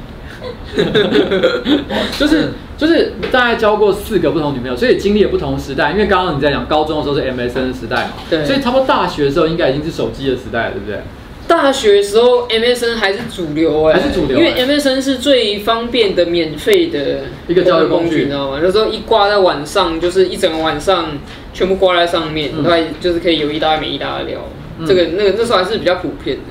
[2.18, 5.90] 就是就是大概交过四个不同女朋友，所以经历了不同时代。
[5.90, 11.00] 因为刚刚你在讲高中的时候是 MSN 时代嘛，对，所以差不多大学的时候应该已经是手机的时代了，对不对？
[11.48, 18.60] 大学的时候 MSN 还是主流哎、欸，还是主流、欸，因为 MSN 是最方便的免费的一个交流工具，你知道吗？
[18.62, 21.18] 那时候一挂在晚上，就是一整个晚上
[21.52, 24.40] 全部挂在上面，嗯、对，就是可以有一搭没一搭的聊。
[24.78, 26.42] 嗯、这个那个那时候还是比较普遍的。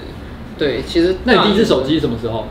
[0.57, 2.47] 对，其实那你第一次手机什么时候？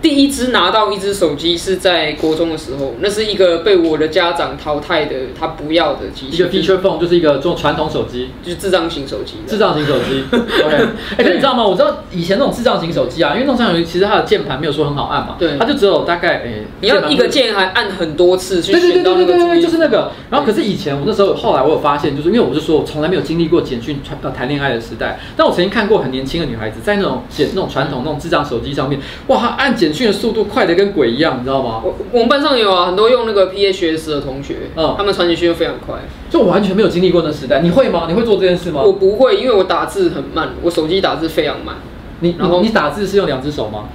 [0.00, 6.36] 第一只拿到一只手机是在国中的时候，那是一个被我的家长淘汰的，他不要的机器。
[6.36, 9.34] 一个 feature phone 就是一个做传统手机，就是智障型手机。
[9.46, 10.88] 智障型手机， OK。
[11.16, 11.66] 哎，可你知道吗？
[11.66, 19.26] 我知道以前那种智障型手机啊，因为那种智障型其实它的键盘没有说很好按嘛，对，它就只有大概哎，欸、你要一个键还按很多次去选到那个。
[19.26, 20.12] 对对对对对对，就是那个。
[20.30, 30.78] 然后可是以前我那时候后来我有发现，就是因为我就说我从来没有经历过简讯传呃谈恋爱的时代，但我曾经看过很年轻的女孩子在那种简那种传统那种智障手机上面，哇，她按简讯的速度快的。
[30.78, 31.82] 跟鬼一样，你知道吗？
[31.84, 35.96] 我我们班上有啊，很多用那个 PHS 的同学，嗯，他们传简讯非常快，
[36.30, 37.62] 就我完全没有经历过那时代。
[37.62, 38.04] 你会吗？
[38.08, 38.80] 你会做这件事吗？
[38.80, 41.78] 我不会，因为我打字很慢，我手机打字非常慢。
[42.20, 43.88] 你然后你打字是用两只手吗？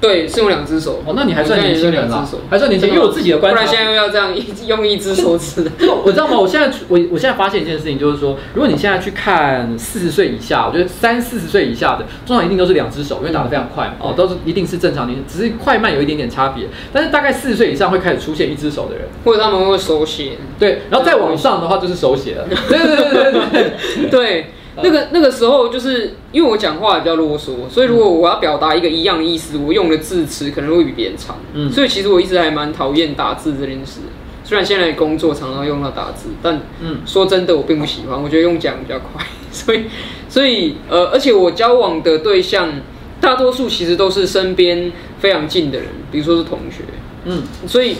[0.00, 1.02] 对，是用两只手。
[1.04, 2.88] 哦，那你还算年轻人啦，还算年轻。
[2.88, 5.68] 因为我自己的观察，不然现在又要这样一用一只手指。
[6.04, 6.38] 我知道吗？
[6.38, 13.94] 我现在我我现在发现一件事情，就是说，如果你现在去看四十岁以下，我觉得三四十岁以下的，通常一定都是两只手，因为打得非常快嘛。
[14.00, 16.66] 哦，都是一定是正常年龄，只是快慢有一点点差别。
[16.92, 20.32] 但是大概四十岁以上会开始出现一只手的人，或者他们会手写。
[20.58, 22.46] 对，然后再往上的话就是手写了。
[22.68, 24.46] 对对对对对对。
[24.82, 31.36] 那个那个时候，就是因为我讲话比较啰嗦，所以如果我要表达一个一样的意思，我用的字词可能会比别人长。
[31.54, 34.00] 嗯，所以其实我一直还蛮讨厌打字这件事。
[34.44, 38.22] 虽然现在工作常常用到打字，但嗯，说真的，我并不喜欢。
[38.22, 39.24] 我觉得用讲比较快。
[39.52, 39.84] 所以，
[40.28, 42.72] 所以呃，而且我交往的对象
[43.20, 46.84] 大多数其实都是身边非常近的人，比如说是同学。
[47.24, 47.96] 嗯，所以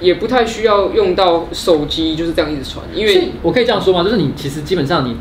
[0.00, 2.84] 也不太需要用到手机，就是这样一直传。
[2.94, 4.04] 因为我可以这样说吗？
[4.04, 5.16] 就是你其实基本上你。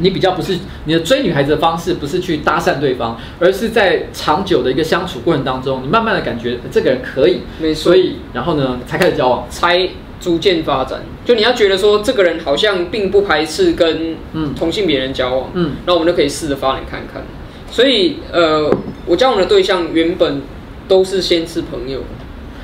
[0.00, 7.40] 你比较不是你的追女孩子的方式，不是去搭讪对方，而是在长久的一个相处过程当中，你慢慢的感觉这个人可以，
[7.74, 9.88] 所以然后呢才开始交往，才
[10.20, 11.02] 逐渐发展。
[11.24, 17.22] 就你要觉得说这个人好像并不排斥跟嗯同性别人交往，嗯，那我们就可以试着发展看看。
[17.70, 18.70] 所以呃，
[19.06, 20.42] 我交往的对象原本
[20.86, 22.00] 都是先是朋友。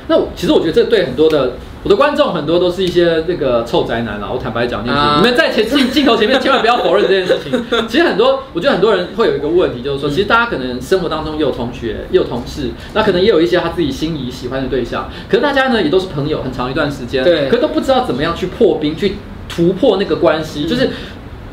[0.08, 1.54] 那其实我觉得这对很多的。
[1.84, 7.64] 我的观众很多都是一些那个臭宅男啦，我坦白讲，啊、你们在前镜 镜头前面千万不要否认这件事情。
[7.88, 19.16] 其实很多，我觉得很多人会有一个问题，就是说，其实大家可能生活当中也有同学，也有同事，那可能也有一些他自己心仪喜欢的对象，可是大家呢也都是朋友很长一段时间，对，可都不知道怎么样去破冰，去
[19.48, 20.90] 突破那个关系，就是。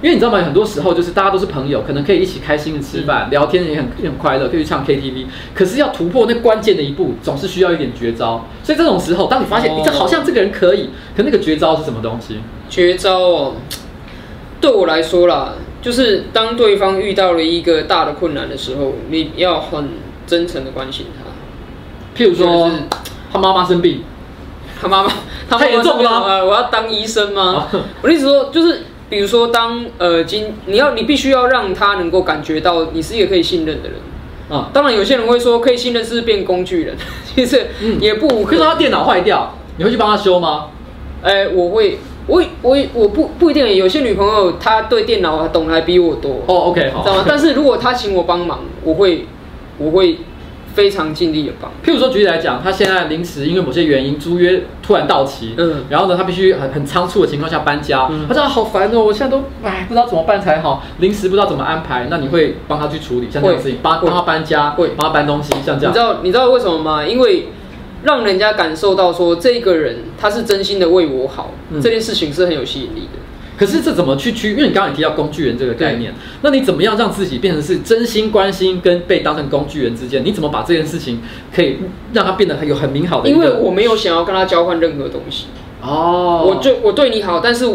[0.02, 0.38] 因为你知道吗？
[0.40, 5.26] 很多时候就是大家都是朋友，可能可以一起开心的吃饭、嗯、聊天，也很也很快乐，可以去唱 KTV。
[5.54, 8.46] 可是要突破那关键的一步，总是需要一点绝招。
[8.64, 12.40] 所以这种时候，当你发现你这好像这个人可以，可那个绝招是什么东西？
[12.70, 13.56] 绝招哦，
[14.62, 19.90] 对我来说啦，就是当对方遇到了一个大的困难的时候，你要很
[20.26, 21.30] 真诚的关心他。
[22.18, 22.72] 譬如说，
[23.34, 24.02] 他妈妈生病，
[24.82, 25.12] 他妈妈
[25.50, 27.68] 他太严重了，呃，我要当医生吗？
[27.70, 28.86] 啊、我的意思说就是。
[29.10, 33.98] 比如说当，呃，今你要你必须要让他能够感觉到你是一个可以信任的人
[34.50, 34.70] 啊。
[34.72, 36.96] 当然，有些人会说可以信任是变工具人，
[37.26, 37.68] 其实
[38.00, 38.52] 也不可。
[38.52, 40.68] 可是他电脑坏掉，你会去帮他修吗？
[41.24, 43.76] 哎、欸，我会，我我我不不一定。
[43.76, 46.44] 有些女朋友她对电脑懂得还比我多。
[46.46, 47.04] 哦，OK，好。
[47.04, 47.26] 知道吗？
[47.28, 49.26] 但是如果她请我帮忙，我会，
[49.78, 50.18] 我会。
[50.80, 51.70] 非常尽力的帮。
[51.84, 65.92] 譬如说，举例来讲，他现在临时因为某些原因租约突然到期，嗯，然后呢，他必须很很仓促的情况下搬家，嗯，他说好烦哦，我现在都哎不知道怎么办才好，临时不知道怎么安排，那你会帮他去处理像这样的事情，帮帮他搬家，会帮他搬东西，像这样。
[65.92, 67.06] 你知道你知道为什么吗？
[67.06, 67.50] 因为
[68.04, 73.20] 让人家感受到说这个人他是真心的为我好，嗯，这件事情是很有吸引力的。
[73.60, 74.52] 可是这怎么去区？
[74.52, 80.24] 因为你刚刚也提到工具人这个概念，那你怎么样让自己变成是真心关心跟被当成工具人之间？
[80.24, 81.22] 你怎么把这件事情
[81.54, 81.76] 可以
[82.14, 83.30] 让它变得很有很美好的？
[83.30, 85.48] 因为我没有想要跟他交换任何东西
[85.82, 87.66] 哦，我就我对你好，但是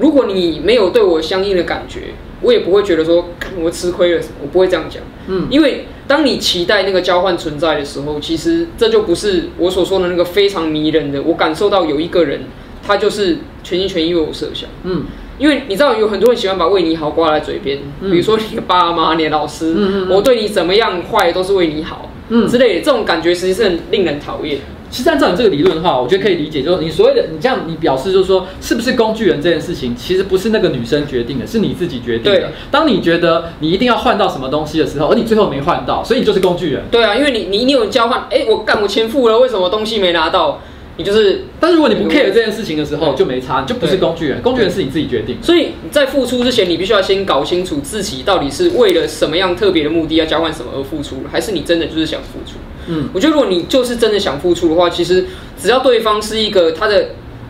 [0.00, 3.28] 如果你没有对我相应的感觉，我也不会觉得说
[3.60, 5.02] 我吃亏了什么，我不会这样讲。
[5.28, 11.20] 嗯，因为当你期待那个交换存在的时候，其实这就不是我所说的那个非常迷人的。
[11.22, 12.44] 我感受到有一个人，
[12.82, 14.70] 他就是全心全意为我设想。
[14.84, 15.04] 嗯。
[15.38, 24.58] 因为你知道有很多人喜欢把为你好挂在嘴边，嗯、比如说你的爸妈、你的老师，嗯嗯嗯我对你怎么样坏都是为你好，嗯之类的，这种感觉实际是很令人讨厌。
[24.90, 32.38] 其实按照你这个理论的话，我觉得可以理解，就是你所谓的你这样，你表示就是说，是不是工具人这件事情，其实不是那个女生决定的，是你自己决定的。
[32.38, 36.84] 对当你觉得你一定要换到什么东西的时候，而你最后没换到，所以你就是工具人。
[36.92, 40.60] 对啊，因为你你你有交换，哎，我干我钱付了，为什么东西没拿到？
[40.96, 44.40] 你就是，但是如果你不 care 这件事情的时候，就没差，你就不是工具人。
[44.42, 45.36] 工具人是你自己决定。
[45.42, 52.58] 所以你在付出之前，你必须要先搞清楚自己到底是为了什么样特别的目的要交换什么而付出，还是你真的就是想付出。
[52.86, 55.26] 嗯，我觉得如果你就是真的想付出的话，其实
[55.60, 57.06] 只要对方是一个他的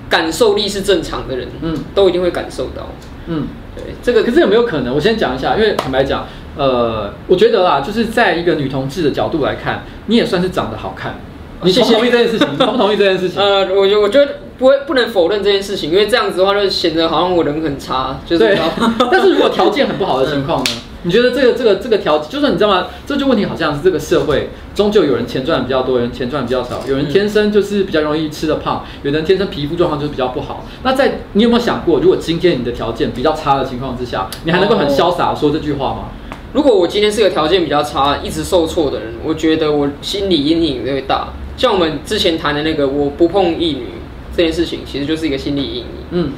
[0.09, 2.88] 感受力是正常的人，嗯，都一定会感受到。
[3.26, 4.94] 嗯，对，这个可是有没有可能？
[4.94, 6.26] 我先讲一下，因为坦白讲，
[6.57, 11.16] 呃，我觉得啦，就是在一个女同志的角度来看，你也算是长得好看。
[11.64, 12.48] 你同不同意这件事情？
[12.53, 13.40] 你同不同意这件事情？
[13.42, 18.44] 呃，我觉我觉得不会不能否认这件事情，因为这样子的话就显得好像我人很差，就是。
[18.44, 18.59] 对
[19.11, 20.70] 但是如果条件很不好的情况呢？
[21.07, 22.87] 你觉得这个这个这个条，就算你知道吗？
[23.07, 30.64] 这就问题好像是这个社会终究有人钱赚的比较多，有人钱赚的比较少，有人天生就是比较容易吃的胖，有人天生皮肤状况就是比较不好。
[30.83, 36.05] 那在你有没有想过，如果今天你的条件比较差的情况之下，你还能够很潇洒说这句话吗？
[36.55, 41.29] 如果我今天是个条件比较差、一直受挫的人，我觉得我心理阴影会大。
[41.57, 43.87] 像我们之前谈的那个，我不碰异女
[44.37, 45.85] 这件事情，其实就是一个心理阴影。
[46.11, 46.33] 嗯，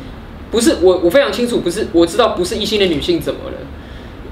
[0.51, 3.57] 不是我，我非常清楚，不是我知道不是异性的女性怎么了，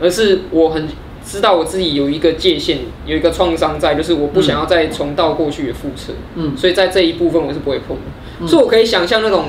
[0.01, 0.87] 而是我很
[1.25, 6.13] 知道我自己有一个界限，有一个创伤在，就是我不想要再重蹈过去的覆辙。
[6.35, 8.03] 嗯，所以在这一部分我是不会碰的。
[8.41, 9.47] 嗯，所以我可以想象那种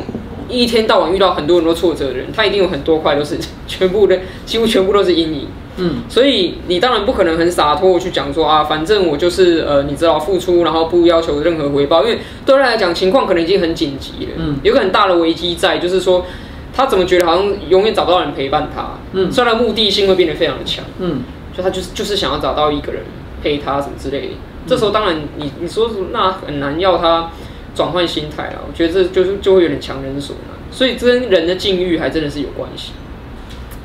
[0.48, 5.48] 一天到晚遇到很多很多挫折的人，他一定有很多块都是全部的，几乎全部都是阴影。
[5.78, 16.26] 嗯，所以你当然不可能很洒脱去讲说啊，反正我就是呃，你知道付出，然后不要求任何回报，因为对他来讲情况可能已经很紧急了，嗯，有个很大的危机在，就是说
[16.74, 21.22] 他怎么觉得好像永远找不到人陪伴他，嗯，虽然目的性会变得非常的强，嗯，
[21.56, 23.02] 就他就是就是想要找到一个人
[23.44, 24.34] 陪他什么之类的，
[24.66, 27.30] 这时候当然你你说那很难要他
[27.76, 32.94] 转换心态了，我觉得这就是就会有点强人所难，所以这跟人的境遇还真的是有关系。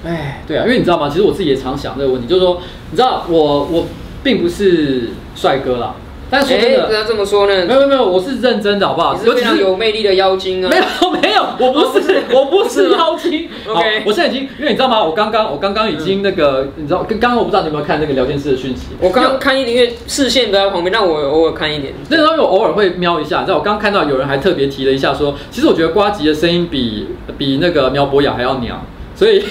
[0.04, 1.08] 哎，对啊，因为你知道吗？
[1.08, 3.86] 其实我自己也常想这个问题，就是说，你知道我我
[4.22, 5.94] 并不是帅哥啦，
[6.30, 7.66] 但是说真的，不要这么说呢。
[7.66, 9.14] 没有没有，我是认真的，好不好？
[9.14, 10.70] 你是非常有魅力的妖精啊！
[10.70, 10.82] 没有
[11.20, 13.48] 没有，我不是我不是 妖精。
[13.68, 15.04] OK，我现在已经，因为你知道吗？
[15.04, 18.86] 我刚刚我刚刚已经那个，你知道，刚刚我不知道你有没有看那个聊天室的讯息。
[19.00, 21.92] 我刚刚看一点，因为视线都在旁边，但我偶尔看一点。
[22.08, 28.80] 那时候我偶尔会瞄一下，你知道，我刚刚看到有人还特别提了一下，说，其实我觉得瓜吉的声音比比那个苗博雅还要娘。
[29.20, 29.44] 所以，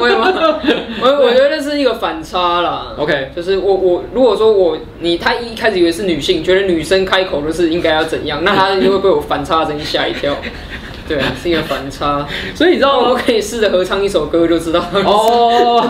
[0.00, 0.60] 为什么？
[1.00, 2.92] 我我觉得那是一个反差啦。
[2.98, 10.36] OK，就是我我如果说我你他一开始以为是女性，觉得女生开口就是应该要怎样，那他就会被我反差的声音吓一跳。
[11.08, 13.10] 对，是一个反差， 所以你知道吗？
[13.10, 15.88] 我可以试着合唱一首歌就知道哦。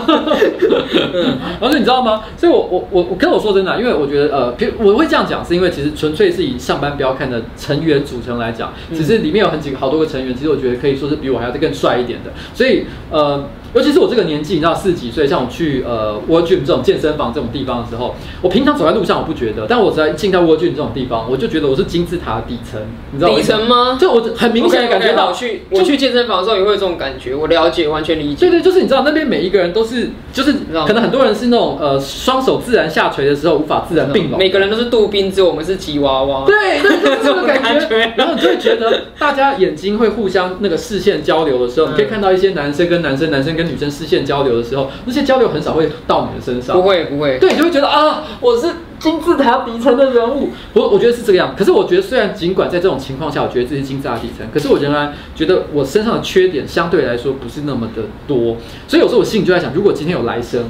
[1.13, 2.23] 嗯，而且你知道吗？
[2.37, 12.31] 所以我，我我我跟我说真的，因为我觉得呃，我会这样讲，是因为其实纯粹是以上班不要看的成员组成来讲，只是里面有很几个好多个成员，其实我觉得可以说是比我还要更帅一点的。
[12.53, 13.43] 所以，呃。
[13.73, 22.79] 尤其是我这个年纪，你知道四十几岁，像我去呃 World Gym 这种健身房这种地方的时候，我平常走在路上我不觉得，但我只要进到 World Gym 这种地方，我就觉得我是金字塔的底层，
[23.11, 23.37] 你知道吗？
[23.37, 23.97] 底层吗？
[23.99, 28.49] 就我很明显的感觉到，okay, okay, 我去我去健身房的时候也会有这种感觉，我了解，完全理解。
[28.49, 30.53] 对对，就是你知道那边每一个人都是，就是
[30.85, 36.45] 可能很多人是那种呃双手自然下垂的时候无法自然并拢，每个人都是杜宾，只有我们是吉娃娃。
[36.45, 38.13] 对，对，就是这种感觉。
[38.15, 44.47] 然后你就会觉得大家眼睛会互相那个视线交流的时候，你可以看到一些男生跟男生、男生跟女生视线交流。
[44.57, 48.67] 的时候，那些交流很少会到你的身上，不会不会，对，你就会觉得啊，我是
[48.99, 51.53] 金字塔底层的人物，我我觉得是这个样。
[51.57, 58.55] 可是我觉得，虽然尽管在这种情况下，我觉得自己是金字塔底层，可是我仍然觉得我身上的缺点相对来说不是那么的多。
[58.87, 60.63] 所以有时候我心里就在想，如果今天有来生，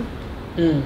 [0.56, 0.82] 嗯，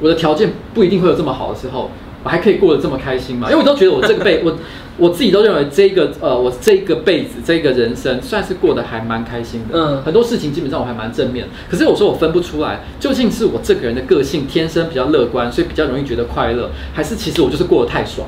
[0.00, 1.90] 我的条件不一定会有这么好的时候，
[2.22, 3.48] 我还可以过得这么开心吗？
[3.50, 4.56] 因为我都觉得我这个辈 我。
[4.98, 9.78] 我自己都认为这个呃，我这个辈子这个人生算是过得还蛮开心的。
[9.78, 11.46] 嗯，很多事情基本上我还蛮正面。
[11.70, 18.26] 可是有时候我分不出来，究竟是我这个人的个性天生比较乐观，所以比较容易觉得快乐，还是其实我就是过得太爽？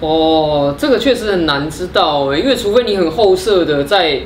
[0.00, 4.22] 哦，这个确实很难知道诶，因为除非你很后设的在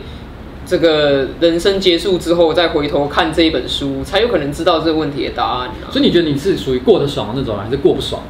[0.65, 5.93] 这个人生结束之后再回头看这一本书，才有可能知道这个问题的答案啊。
[5.93, 8.23] 所以你觉得你是属于过得爽的那种，还是过不爽？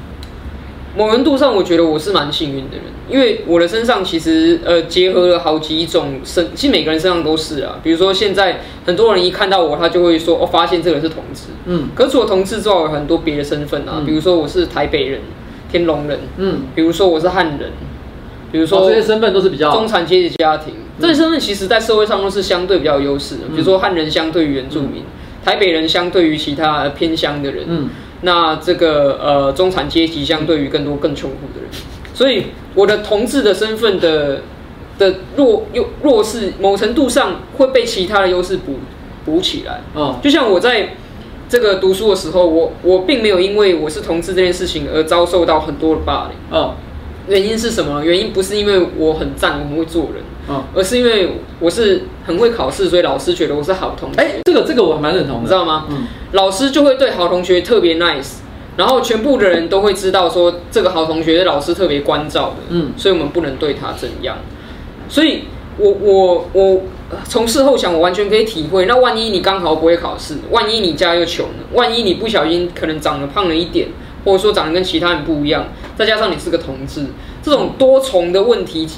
[0.97, 7.78] 某程度上，我觉得我是蛮幸运的人，因为我的身上其实呃结合了好几种身，其实每个人身上都是啊。
[7.82, 15.20] 比如说现在很多人一看到我，他就会说：“我、哦、发现这个人是同志。”嗯，可是除了同志之外，有很多别的身份啊，嗯、比如说我是台北人、
[15.70, 17.70] 天龙人，嗯，比如说我是汉人，
[18.53, 20.74] 比如说、哦、这些身份都是比较中产阶级家庭。
[21.01, 25.03] 这些身份其实在社会上都是相对比较有优势的，比如说汉人相对于原住民，
[25.45, 27.90] 台北人相对于其他偏乡的人，嗯，
[28.25, 31.70] 那这个呃中产阶级相对于更多更穷苦的人，
[32.12, 34.43] 所以我的同志的身份的
[34.99, 38.79] 的弱弱弱势，某程度上会被其他的优势补
[39.25, 39.81] 补起来。
[39.95, 40.95] 哦，就像我在
[41.49, 46.59] 这个读书的时候，我我并没有因为我是同志这件事情而遭受到很多的霸凌。
[46.59, 46.75] 哦。
[47.27, 48.05] 原因是什么？
[48.05, 54.20] 原因不是因为我很赞，我很会做人，嗯，而是因为我是很会考试，所以老师觉得我是好同学。
[54.20, 55.86] 哎，这个这个我还蛮认同的，你知道吗？
[55.90, 58.36] 嗯，老师就会对好同学特别 nice，
[58.76, 64.36] 然后全部的人都会知道说这个好同学是老师特别关照的，嗯，所以我们不能对他怎样。
[65.09, 65.45] 所以
[65.78, 66.82] 我我我
[67.24, 68.86] 从事后想，我完全可以体会。
[68.86, 73.88] 那万一你刚好不会考试，万一你家又穷，万一你不小心可能长得胖了一点。
[74.24, 75.66] 或者说长得跟其他人不一样，
[75.97, 77.05] 再加上你是个同志，
[77.42, 78.88] 这种多重的问题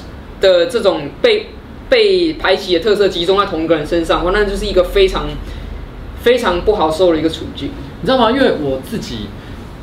[0.41, 1.47] 的这种被
[1.89, 5.27] 被排挤的特色集中在同一个人身上，那就是一个非常
[6.21, 7.69] 非常不好受的一个处境，
[8.01, 8.31] 你知道吗？
[8.31, 9.27] 因为我自己，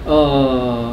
[0.07, 0.93] 呃。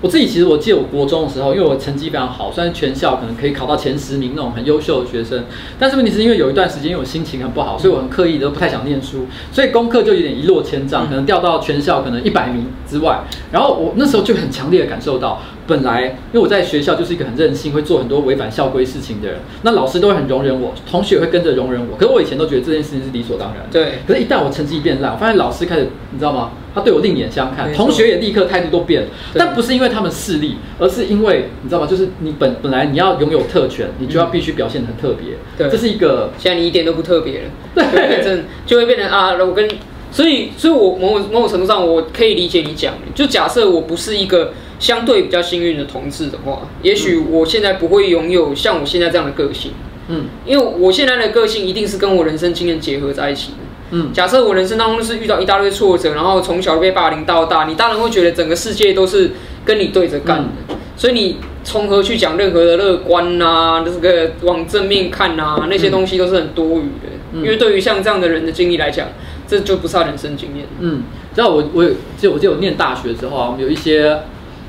[0.00, 5.44] 我自己其实我记得我国中的时候，因为我成绩非常好，虽然全校可能可以考到前十名那种很优秀的学生，
[5.78, 13.24] 但是问题是因为有一段时间因为我心情很不好，所以我很刻意都不太想念书，所以功课就有点一落千丈，可能掉到全校可能一百名之外。
[13.50, 15.40] 然后我那时候就很强烈的感受到。
[15.66, 21.96] 本来，因为我在学校就是一个很任性、会做很多违反校规事情的人，那老师都会很容忍我，同学也会跟着容忍我。
[21.96, 23.66] 可是我以前都觉得这件事情是理所当然。
[23.72, 24.00] 对。
[24.06, 26.50] 可是，一旦我成绩变烂，我发现老师开始，你知道吗？
[26.74, 29.08] 他对我另眼相看，同学也立刻态度都变了。
[29.34, 31.86] 但不是因为他们势利，而是因为你知道吗？
[31.86, 35.36] 就是你本本来你要拥有特权，你就要必须表现得很特别。
[35.56, 35.70] 对。
[35.70, 36.30] 这是一个。
[36.36, 37.50] 现在你一点都不特别了。
[37.74, 37.84] 对。
[37.86, 39.66] 就会变成，就会变成啊，我跟，
[40.10, 44.52] 所以，所以我某某种程度上，我可以理解你讲，就假设我不是一个。
[44.84, 49.72] 相对比较幸运的同志的话，也许我现在不会拥有像我现在这样的个性。
[50.08, 53.58] 嗯，因为我现在的个性一定是跟我人生经验结合在一起的。
[53.92, 59.30] 嗯，假设我人生当中是遇到一大堆挫折，然后从小被霸凌到大，你当然会觉得整个世界都是
[59.64, 60.48] 跟你对着干的。
[60.68, 67.08] 嗯，所以你从何去讲任何的乐观啊，这个往正面看啊，那些东西都是很多余的。
[67.32, 69.08] 嗯，因为对于像这样的人的经历来讲，
[69.48, 70.66] 这就不是他人生经验。
[70.80, 71.04] 嗯，
[71.34, 74.20] 知道我我有就我记得我念大学之后啊，我们有一些。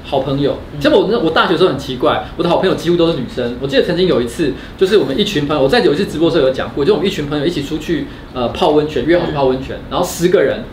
[0.06, 3.58] 好朋友，其实我那我大学的时候很奇怪，我的好朋友几乎都是女生。
[3.60, 10.64] 我记得曾经有一次，就是我们一群朋友，我在有一次直播时候有讲过，就我们一群朋友一起出去呃泡温泉，约好去泡温泉，然后十个人，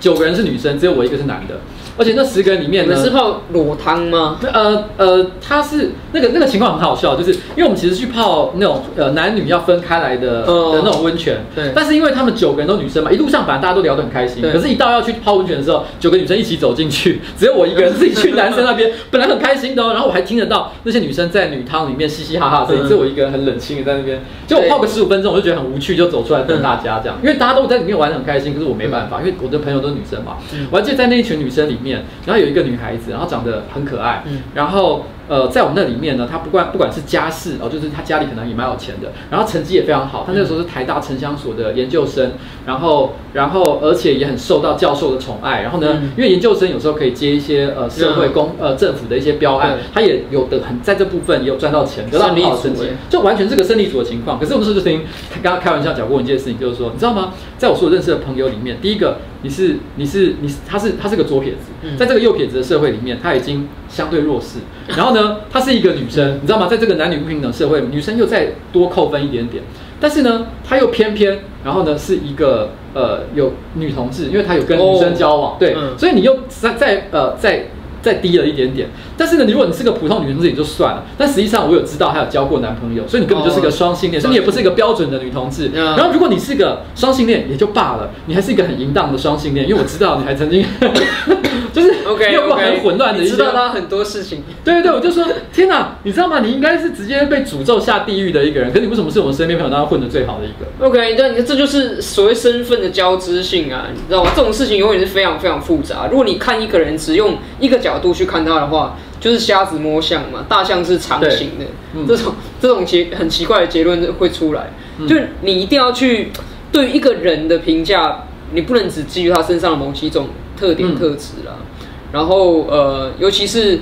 [0.00, 1.60] 九个人是女生，只有我一个是男的。
[2.00, 4.38] 而且那十个人里面呢，是泡裸汤吗？
[4.54, 11.70] 呃呃，他是那个那个情况很好笑，就是因为我们其实去泡那种呃男女要分开来的、哦、的那种温泉，对。
[11.74, 14.40] 但是因为他们九个人都女生嘛，一路上反正大家都聊得很开心。
[14.40, 14.50] 对。
[14.50, 24.22] 可是，一到要去泡温泉的时候，九个女生一起走进去， 只有我一个人自己去男生那边， 本来很开心的、哦，然后我还听得到那些女生在女汤里面嘻嘻哈哈的声音，只有我一个人很冷清的在那边。
[24.46, 27.18] 就我泡个十五分钟，我就觉得很无趣，就走出来等大家这样。
[27.22, 30.36] 因为大家都在里面玩得很开心，可是我没办法，因为我的朋友都是女生嘛。
[30.70, 31.89] 我还记得在那一群女生里面，
[32.26, 32.80] 然后有一个女。
[32.80, 35.04] 孩子，然后长得很可爱，嗯，然后。
[35.28, 40.24] 呃，在我们那里面呢，她不管不管是家世哦，就是她家里可能也蛮有钱的，然后成绩也非常好。
[40.26, 42.32] 她那个时候是台大城乡所的研究生，
[42.66, 45.62] 然后然后而且也很受到教授的宠爱。
[45.62, 54.36] 然后呢，嗯、因为研究生有时候可以接一些呃社会公呃政府的一些标案，她也有的很在这部分也有赚到钱，得到很好的成绩，就完全是个胜利组的情况。
[54.36, 57.34] 可是我们说就听他刚刚开玩笑讲过一件事情，就是说你知道吗？
[57.56, 64.58] 在我所有认识的朋友里面，第一个你是你是你是他是他是个左撇子，在这个右撇子的社会里面，他已经相对弱势，
[64.96, 65.38] 然后呢。
[65.50, 66.68] 她是一个女生，你知道吗？
[66.68, 69.62] 在这个男女不平等社会，女生又再多扣分一点点。
[69.98, 77.66] 但是呢，她又偏偏，然后呢，是一个呃有女同志，因为她有跟女生交往，对，所以你又在在呃在。
[78.02, 85.70] 再低了一点点，但是呢，如果你是个普通女同志也就算了，但实际上我有知道她有交过男朋友，所以你根本就是个双性恋，所以你也不是一个标准的女同志。
[85.74, 90.64] 然后如果你是个双性恋也就罢了，你还是一个很淫荡的双性恋，因为我知道你还曾经
[91.72, 94.42] 就是 OK 有过很混乱的一些，知道他很多事情。
[94.64, 96.40] 对对对，我就说天哪，你知道吗？
[96.40, 104.30] 你应该是直接被诅咒下地狱的一个人，可是你为什么是我们身边朋友当中混的最好的一个？OK，那你这就是所谓身份的交织性啊，你知道吗？
[104.34, 106.08] 这种事情永远是非常非常复杂。
[106.10, 111.64] 如果你看一个人只用一个角度去看他的话就是瞎子摸象嘛，大象是长形的，
[111.94, 114.70] 嗯、这种这种结很奇怪的结论会出来。
[114.98, 116.30] 嗯、就你一定要去
[116.72, 121.52] 对于一个人的评价，你不能只基于他身上的某几种特点特质啦。
[121.58, 123.80] 嗯、然后呃，尤其是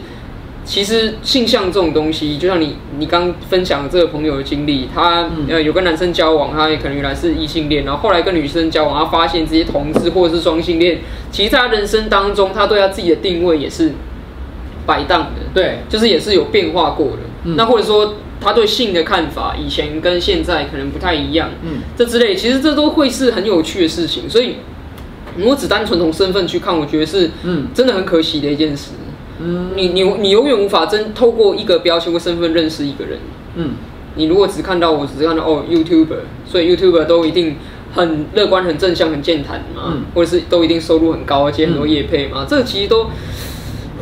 [0.69, 10.99] 其实性向这种东西，就像你你刚分享的这个朋友的经历，他呃有跟男生交往，他也可能原来是异性恋，然后后来跟女生交往，他发现这些同志或者是双性恋，
[11.33, 13.93] 其实在他人生当中，他对他自己的定位也是。
[14.87, 17.19] 摆荡的，对，就是也是有变化过的。
[17.45, 24.31] 嗯、那或者说，他对性的看法以前跟现在可能不太一样，嗯，这之类，其实这都会是很有趣的事情。
[24.31, 24.55] 所以，
[25.37, 28.93] 如果只单纯从身份去看，我觉得是，嗯，真的很可惜的一件事。
[28.99, 29.08] 嗯，
[29.77, 33.19] 你你你永远无法真透过一个标签或身份认识一个人。
[33.57, 33.71] 嗯，
[34.17, 37.57] 你如果只看到我只是看到哦 YouTuber，所以 YouTuber 都一定
[37.95, 43.07] 很乐观、很正向、很健谈嘛，嗯，或者是都一定收入很高，而且很多业配嘛，嗯，这其实都。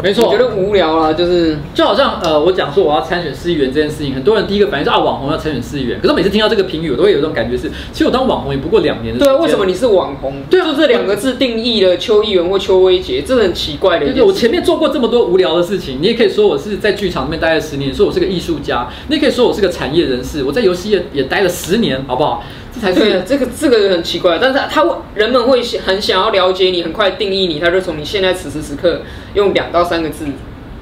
[0.02, 5.98] 没错，我觉得无聊啦，就是就好像呃，我讲说我要参选市议员这件事情，很多人第一个反应是啊，网红要参选市议员。
[6.00, 9.16] 可是每次听到这个评语，我都会有一种感觉是，其实我当网红也不过两年。
[9.16, 10.34] 对啊，为什么你是网红？
[10.50, 14.04] 对啊，就这两个字定义了邱议员或邱威杰，这很奇怪的。
[14.06, 22.44] 对对，我前面做过这么多无聊的事情，你也可以说我是在剧场里面待了十年，说我是个艺术家，你也可以说我是个产业人士，我在游戏业也待了十年，好不好？
[22.80, 29.02] 才是对， 这个这个很奇怪，但是他，他人们会很想要了解你，很快定义你，他就从你现在此时此刻
[29.34, 30.26] 用两到三个字。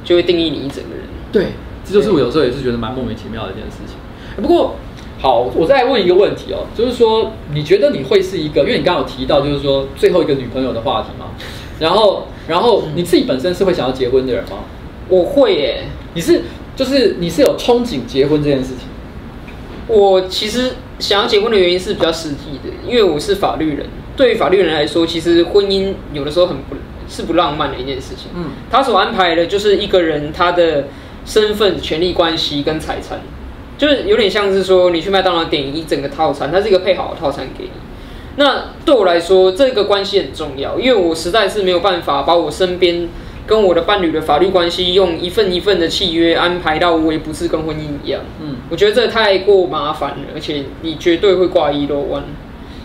[0.04, 1.06] 就会定义你一整个人。
[1.32, 1.46] 对，
[1.82, 3.96] 这就是我有时候也是觉得蛮莫名其妙的一件事情。
[4.36, 4.76] 不过，
[5.18, 8.60] 好，我再问一个问题哦，就是说，你觉得你会是一个？
[8.60, 11.28] 因为你刚刚有提到，就是说最后一个女朋友的话题嘛。
[11.80, 14.58] 然后，然后你自己本身是会想要结婚的人吗？
[15.08, 15.84] 我会耶。
[16.12, 16.42] 你是，
[16.76, 18.80] 就是你是有憧憬结婚这件事情？
[19.86, 23.86] 我其实想要结婚的原因是比较实际的，因为我是法律人。
[24.16, 26.76] 对于法律人来说，其实婚姻有的时候很不。
[27.06, 28.30] 是不浪漫的一件事情。
[28.34, 30.84] 嗯，他所安排的就是一个人他的
[31.26, 33.20] 身份、权利关系跟财产，
[33.76, 37.70] 就是有点像是说你去麦当劳点一整个套餐，它是一个配好的套餐给你。
[38.36, 43.06] 那对我来说，这个关系很重要，因为我实在是没有办法把我身边
[43.46, 48.22] 跟我的伴侣的法律关系用一份一份的契约安排到无微不至跟婚姻一样。
[48.42, 52.24] 嗯，我觉得这太过麻烦了，而且你绝对会挂一漏万。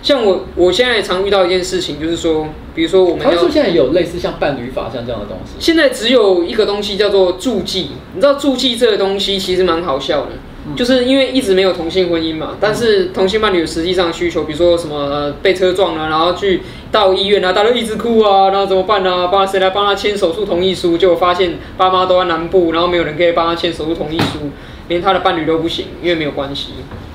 [0.02, 5.56] 像我，我现在也常遇到一件事情，就是说，比如说我们要，现在有类似像伴侣法像这样的东西。
[5.60, 10.30] 现在只有一个东西叫做助记，你知道助记这个东西其实蛮好笑的，
[10.68, 16.62] 嗯、就是因为一直没有同性婚姻嘛，但是同性伴侣有实际上需求，比如说什么、呃、被车撞了，然后去
[16.92, 19.28] 到医院啊，大家都一直哭啊，然后怎么办呢、啊？
[19.28, 20.98] 帮谁来帮他签手术同意书？
[20.98, 24.50] 结果发现爸妈都在南部，然后没有人可以帮他签手术同意书，
[24.88, 26.70] 连他的伴侣都不行，因为没有关系。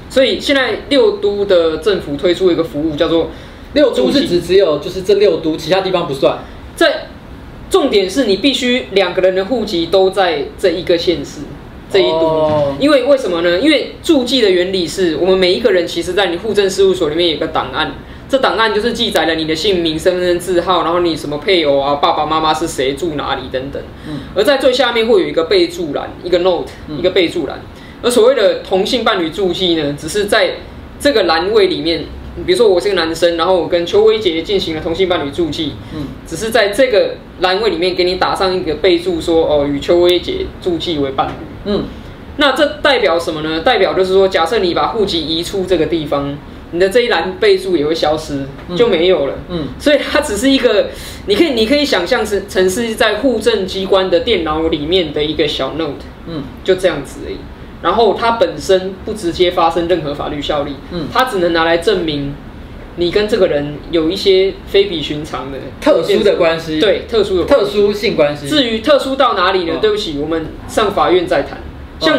[0.09, 3.31] 所以现在六都的政府推出一个服务，叫做
[3.73, 6.39] 六都是指只有就是这六都，其他地方不算。
[6.77, 7.09] 在
[7.69, 11.41] 重点是你必须两个人的户籍都在这一个县市
[11.91, 12.19] 这一都。
[12.19, 13.59] 哦，因为为什么呢？
[13.59, 17.95] 因为注记的原理是我们每一个人其实，在你户政事务所里面有个档案，
[18.29, 23.81] 这档案就是记载了你的姓名、身份证字号，然后你什么配偶啊、爸爸妈妈是谁、住哪里等等。
[24.09, 27.61] 嗯，而在最下面会有一个备注栏，一个 note，一个备注栏。
[28.03, 30.55] 而所谓的同性伴侣注记呢，只是在
[30.99, 32.05] 这个栏位里面，
[32.45, 41.33] 比如说我是个男生，然后我跟邱薇杰进行了同性伴侣注记，嗯，只是在这个栏位里面给你打上一个备注，说哦，与邱薇杰注记为伴侣，
[41.67, 41.85] 嗯，
[42.37, 43.61] 那这代表什么呢？
[43.61, 46.37] 代表就是说，假设你把户籍移出这个地方，
[46.75, 48.45] 你的这一栏备注也会消失，
[48.77, 50.89] 就没有了，嗯，所以它只是一个，
[51.27, 57.37] 你可以你可以想象是城市在户政机关的电脑里面的一个小 note，嗯，就这样子而已。
[57.81, 62.35] 然后它本身不直接发生任何法律效力，嗯，它只能拿来证明
[62.97, 68.49] 你跟这个人有一些非比寻常的特殊的关系，对，特殊的特殊性关系。
[68.49, 69.75] 至于特殊到哪里呢？
[69.75, 71.59] 哦、对不起，我们上法院再谈。
[72.01, 72.19] 像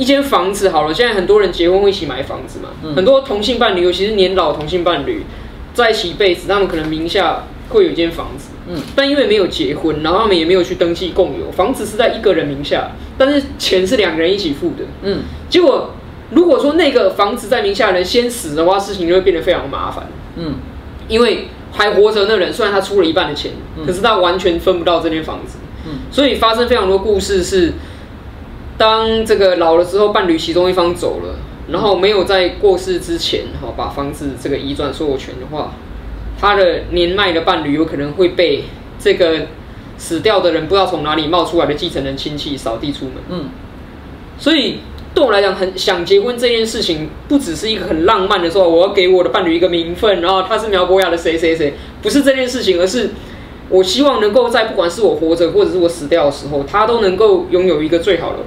[0.00, 5.24] 一间房子好了，现在很多人结婚会一起买房子嘛，嗯、很多同性伴侣，尤其是年老同性伴侣，
[5.74, 8.48] 在一起一辈子，他们可能名下会有一间房子。
[8.66, 14.84] 嗯，但因为没有结婚，然后他们也没有去登记共有，房子是在一个人名下，但是钱是两个人一起付的。
[15.02, 15.18] 嗯，
[15.50, 15.90] 结果
[16.30, 20.06] 如果说那个房子在名下的人先死的话，事情就会变得非常麻烦。
[20.36, 20.54] 嗯，
[21.08, 25.58] 因为还活着那人虽然他出了一半的钱，嗯，可是他完全分不到这间房子。
[25.84, 27.72] 嗯，所以发生非常多故事是，
[28.80, 31.34] 当这个老了之后，伴侣其中一方走了，
[31.68, 35.74] 然后没有在过世之前，好把房子这个移转所有权的话。
[36.40, 38.64] 他的年迈的伴侣有可能会被
[38.98, 39.48] 这个
[39.98, 43.16] 死掉的人不知道从哪里冒出来的继承人亲戚扫地出门。
[43.28, 43.50] 嗯，
[44.38, 44.78] 所以
[45.14, 53.10] 对我来讲，很想结婚这件事情，不只是一个很浪漫的说，我要给我的伴侣一个名分，然后他是苗博雅的谁谁谁，不是这件事情，而是
[53.68, 58.38] 我希望能够在不管是我活着或者是我死掉的时候，他都能够拥有一个最好的。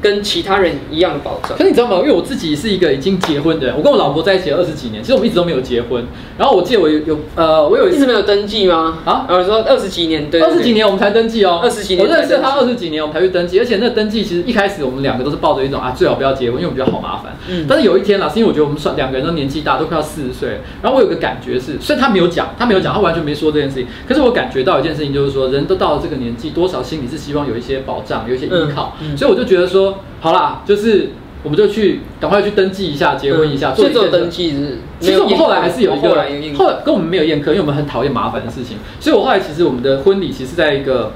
[0.00, 1.56] 跟其他人一样的保障。
[1.56, 1.96] 可是你知道吗？
[1.98, 6.04] 因为我自己是一个已经结婚的人，我跟我老婆在一起了二十几年，其实我们一直都没有结婚。
[6.38, 8.98] 然后我记得我有有呃，我有一次没有登记吗？
[9.04, 11.60] 啊，我说二十几年，对，二十几年我们才登记哦。
[11.62, 13.58] 二十几年，我认识他二十几年，我们才去登记。
[13.58, 17.36] 而且那登记其实一开始我们两个都是抱着一种啊，最好不要结婚，因为我们觉得好麻烦。
[17.48, 17.66] 嗯。
[17.68, 20.60] 但是有一天啦，是因为我觉得我们算两个人都年纪大，都快要四十岁。
[20.82, 23.86] 然后我有个感觉是，虽然他没有讲，他没有讲，他完全没说这件事情。
[24.06, 28.96] 可是我感觉到一件事情，就是说人都到了这个年纪，多少心里是希望有一些保障，有一些依靠。
[29.00, 29.87] 嗯嗯、所以我就觉得说。
[30.20, 31.10] 好啦，就是
[31.42, 34.78] 我们就去赶快去登记一下，结婚一下，做一做登记日。
[35.00, 38.78] 其实我们后来还是有一个，后来，后来跟我们没有宴客，因为我们很讨厌麻烦的事情。
[39.00, 41.12] 所以我后来其实我们的婚礼其实在一个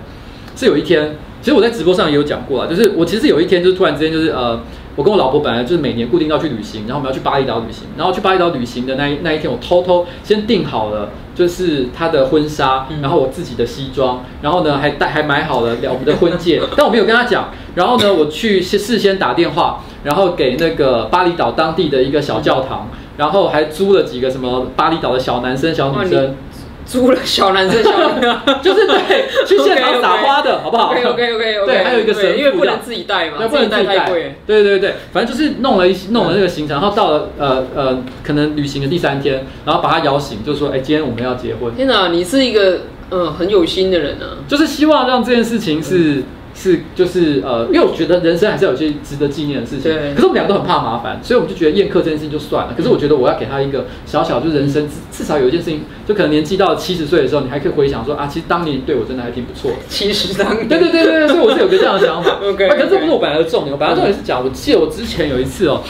[0.57, 4.61] 是有一天，其实我在直播上也有讲过啊，就是我其实有一天就突然之间就是呃。
[4.95, 17.49] 我跟我老婆本来就是每年固定要去旅行，然后我们要去巴厘岛旅行，然后去巴厘岛旅行的那一那一天，我偷偷先订好了，就是她的婚纱，然后我自己的西装，然后呢还带还买好了我们的婚戒，但我没有跟她讲。
[17.75, 26.37] 然后呢，我去事事先打电话，然后给那个巴厘岛当地的一个小教堂，然后还租了几个什么巴厘岛的小男生小女生。
[26.85, 31.67] 租了小男生小女生， 就是对， 去现场撒花的好不好？OK OK OK OK。
[31.67, 34.35] 对，还有一个神，因为不能自己带嘛，对，不能自己带太贵。
[34.47, 42.81] 对对对，反正就是弄了一弄了那个行程，然后到了呃呃，可能旅行的第三天，然后把他摇醒，就说：“哎，今天我们要结婚。”天哪，你是一个
[43.11, 45.97] 嗯很有心的人啊，就是希望让这件事情是。
[45.97, 46.25] 嗯
[46.55, 49.91] 是，就是呃，因为我觉得人生还是有些值得纪念的事情。
[49.91, 50.15] 对。
[50.15, 52.75] 可是我们两个都很怕麻烦，所以我们就觉得宴客这件事情就算了。
[52.77, 59.73] 可是我觉得我要给他一个小小，就是人生至至少有一件事情，就可能年纪到了七十岁的时候，你还可以回想说啊，其实当年对我真的还挺不错。
[59.89, 60.69] 七十当年。
[60.69, 62.39] 对对对对，所以我是有个这样的想法。
[62.45, 62.75] OK, okay.、啊。
[62.77, 65.83] 可是这不是我本来的重点，我本来重点是讲，我记得我之前有一次哦，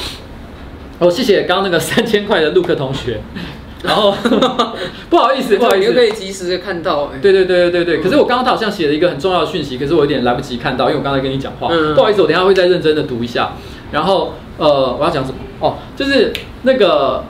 [1.00, 3.20] 哦，谢谢刚刚那个三千块的陆克同学。
[3.82, 4.14] 然后
[5.10, 7.10] 不好意思，不好意思，你可以及时的看到。
[7.20, 8.02] 对对对对对对。
[8.02, 11.68] 可是我刚刚他好像写了一个很重要的讯息，可是我有点来不及看到，因为我刚才跟你讲话。
[11.94, 13.52] 不好意思，我等下会再认真的读一下。
[13.90, 15.36] 然后呃，我要讲什么？
[15.60, 17.24] 哦，就是那个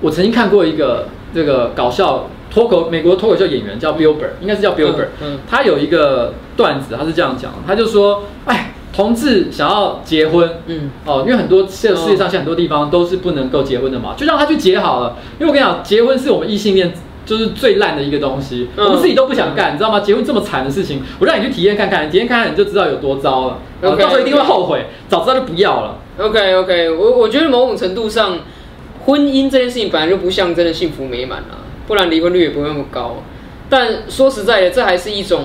[0.00, 5.06] 我曾经看过一个这个搞笑脱口美国脱口秀演员叫 Bill Burr，应该是叫 Bill Burr。
[5.22, 5.38] 嗯。
[5.48, 15.16] 他有一个段子，他是这样讲，他就说：“哎。”同志想要结婚，嗯，哦，因为很多现世界上现在很多地方都是不能够结婚的嘛，就让他去结好了。
[15.38, 16.92] 因为我跟你讲，结婚是我们异性恋
[17.24, 20.00] 就是最烂的一个东西，嗯、我们自己都不想干，嗯、你知道吗？
[20.00, 23.58] 结婚这么惨的事情，我让你去体验看看，体验看看你就知道有多糟了。
[23.80, 25.96] Okay, 到时候一定会后悔.早知道就不要了。
[26.18, 28.40] OK OK，我我觉得某种程度上，
[29.06, 33.22] 婚姻这件事情本来就不像真的幸福美满啊，不然离婚率也不会那么高。
[33.68, 35.44] 但说实在的，这还是一种。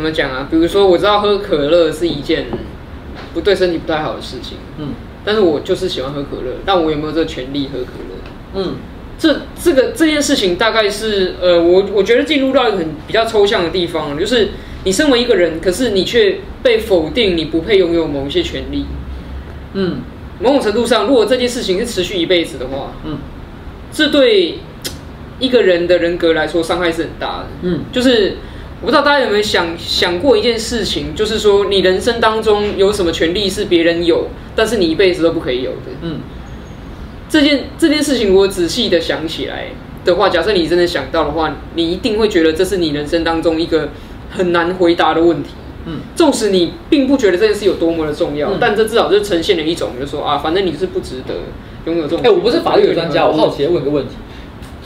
[0.00, 0.48] 怎么讲啊？
[0.50, 2.46] 比如说，我知道喝可乐是一件
[3.34, 8.62] 不对身体不太好的事情，嗯，但是我就是喜欢喝可乐，但我有没有这个权利喝可乐？
[8.62, 8.76] 嗯，
[9.18, 14.48] 这这个这件事情大概是呃，我我觉得进入到一个很比较抽象的地方，就是
[14.84, 18.86] 你身为一个人，可是你却被否定，你不配拥有某一些权利。
[19.74, 19.98] 嗯，
[20.40, 23.18] 某种程度上，如果这件事情是持续一辈子的话，嗯，
[23.92, 24.60] 这对
[25.38, 27.46] 一个人的人格来说伤害是很大的。
[27.64, 28.36] 嗯，就是。
[28.80, 35.92] 我不知道大家有没有想想过一件事情，就是说你人生当中有什么权利是别人有，但是你一辈子都不可以有的。
[36.00, 36.20] 嗯，
[37.28, 39.66] 这件这件事情，我仔细的想起来
[40.04, 43.90] 的话，假设你真的想到的话，你一定会觉得这是你人生当中一个
[44.30, 45.50] 很难回答的问题。
[45.84, 51.34] 嗯，纵使你并不觉得这件事有多么的重要，嗯、但这至少就呈现了一种，就是说啊，反正你是不值得
[51.84, 52.20] 拥有这种。
[52.20, 54.14] 哎、欸，我不是法律专家，我好奇的问个问题。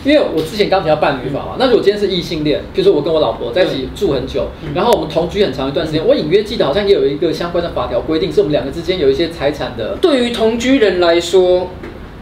[0.05, 9.97] 因为我之前刚提到伴侣法嘛，那如果今天是异性恋，比如说我跟我老婆在一起住很久，然后我们同居很长一段时间，我隐约记得好像也有一个相关的法条规定，是我们两个之间有一些财产的。
[10.01, 11.71] 对于同居人来说，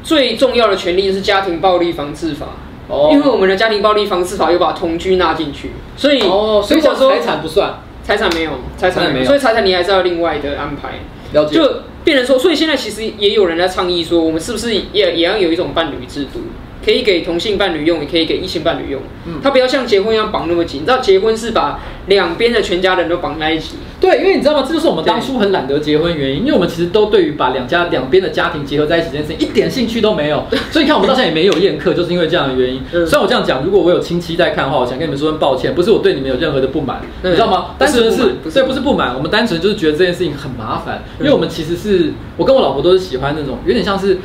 [0.05, 2.47] 最重要的权利就是家庭暴力防治法。
[2.89, 11.01] 哦，因为我们的家庭暴力防治法又把同居纳进去，所以哦，所以讲财产不算，财产没有，财产没有，所以财产你还是要另外的安排。
[11.33, 11.57] 了解。
[11.57, 16.41] 就变成说，所以现在其实也有人在倡议说，我们是不是也也要有一种伴侣制度？
[16.85, 19.01] 可以给同性伴侣用，也可以给异性伴侣用。
[19.27, 20.83] 嗯，他不要像结婚一样绑那么紧。
[20.83, 23.77] 你知道结婚是把两边的全家人都绑在一起。
[24.01, 24.65] 对，因为你知道吗？
[24.67, 26.41] 这就是我们当初很懒得结婚原因。
[26.41, 30.45] 因为我们其实都对于把两家两边的家庭结合在一起这件事情一点兴趣都没有。
[30.73, 32.83] 所以你看我们到现在也没有宴客，就是因为这样的原因。
[32.91, 37.77] 虽然我这样讲，如果我有亲戚在看的话，我想跟你们说声抱歉，不是我对你们有任何的不满，你知道吗？
[37.79, 41.05] 单纯是，对，不是不满，我们单纯就是觉得这件事情很麻烦。
[41.21, 44.19] 因为我们其实是我跟我老婆都是喜欢那种有点像是。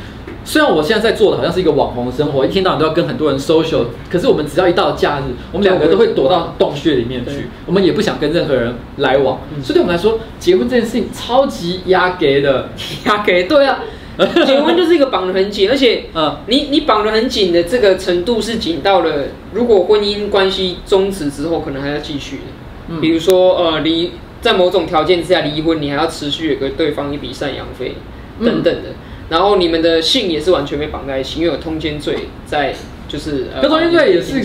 [0.48, 9.40] 虽然我现在在做的好像是一个网红的生活，一天到晚都要跟很多人 social，可是我们只要一到假日，我们两个都会躲到洞穴里面去，我们也不想跟任何人来往。
[9.62, 12.70] 所以对我们来说，结婚这件事情超级压给的，
[13.04, 13.42] 压给。
[13.42, 13.80] 对啊，
[14.46, 23.00] 结婚就是一个绑得很紧，而且，嗯，你你绑得很紧的这个程度是紧到了，如果婚姻关系终止之后，可能还要继续的。
[23.02, 27.96] 比如说，呃，离在某种条件之下离婚，你还要持续有个对方一笔赡养费
[28.42, 28.94] 等等的。
[29.28, 32.74] 然后你们的性也是完全被绑在一起，因为有通奸罪在，
[33.06, 33.46] 就是。
[33.60, 34.42] 那通奸罪也是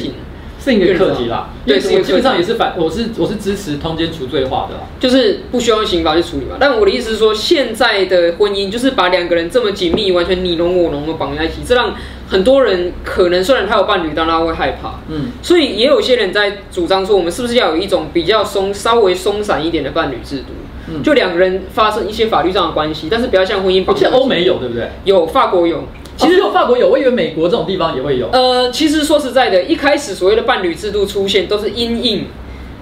[0.63, 1.49] 是一个课题啦。
[1.65, 6.55] 对，我基本上也是反，我是我是支持通奸除罪化的啦，就是不需要用刑法去处理嘛。
[6.57, 11.93] 但我的意思是说，现在的婚姻就是把两个人这么紧密、完全你侬我侬的绑在一起，这让
[12.29, 15.01] 很多人可能虽然他有伴侣，但他会害怕。
[15.09, 15.31] 嗯。
[15.41, 20.53] 所以也有些人在主张说，我们是不是要有一种比较松、稍微松散一点的伴侣制度？
[20.87, 23.95] 嗯、就两个人发生一些法律上的关系，但是不要像婚姻绑。
[23.95, 24.89] 其实欧美有对不对？
[25.05, 25.83] 有法国有，
[26.17, 28.29] 其实有法国有，我以为美国这种地方也会有。
[28.31, 32.25] 呃，其实说实在的，一开始所谓的伴侣制度出现都是因应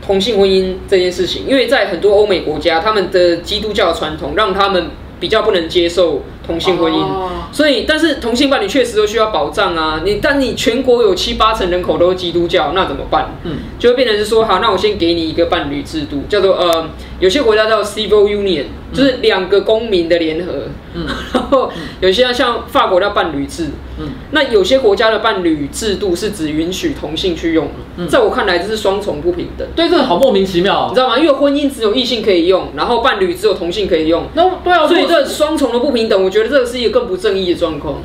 [0.06, 4.88] 同性婚姻这件事情，因为在很多欧美国家，他们的基督教传统让他们
[5.20, 6.22] 比较不能接受。
[6.46, 10.02] 同性婚姻，哦、所以但是同性伴侣确实都需要保障啊。
[10.04, 13.30] 你但你全国有七八成人口都是基督教，那怎么办？
[13.44, 16.90] 嗯，就会变成是说，好，那我先给你一个伴侣制度，叫做呃，
[17.20, 20.52] 有些国家叫 civil union，就是两个公民的联合。
[20.54, 20.72] 嗯，
[21.34, 23.68] 然后有些像法国叫伴侣制。
[24.00, 27.68] 嗯，那有些国家的伴侣制度是只允许同性去用。
[27.98, 29.68] 嗯，在我看来这是双重不平等。
[29.76, 31.20] 对，这个好莫名其妙，你知道吗？
[31.20, 34.24] 因为婚姻只有异性可以用，然后伴侣只有同性可以用。
[34.34, 38.02] 那对啊，所以这双重的不平等，我觉得这个是一个更不正义的状况。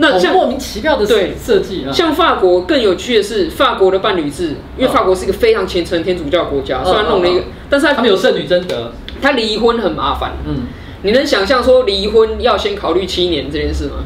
[0.00, 10.34] 那像莫名其妙的对设计，像法国更有趣的是，法国的伴侣制，因为法国是一个非常虔诚天主教国家，虽然弄了一个，但是他们有圣女贞德，他离婚很麻烦。
[10.46, 10.68] 嗯，
[11.02, 14.04] 你能想象说离婚要先考虑七年这件事吗？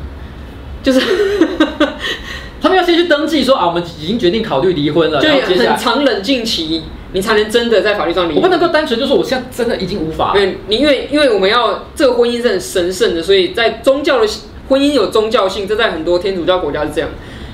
[0.82, 1.00] 就是
[2.60, 6.82] 他们要先去登记说啊，我们已经决定考虑离婚了，然后接下来很长冷静期，
[7.12, 8.36] 你才能真的在法律上离婚。
[8.36, 10.32] 我不能够单纯就说我现在真的已经无法。
[10.32, 14.26] 对，你因为因为我们要这个婚姻是很神圣的，所以在宗教的。
[14.68, 17.10] 婚姻有宗教性，这在很多天主教国家是这样，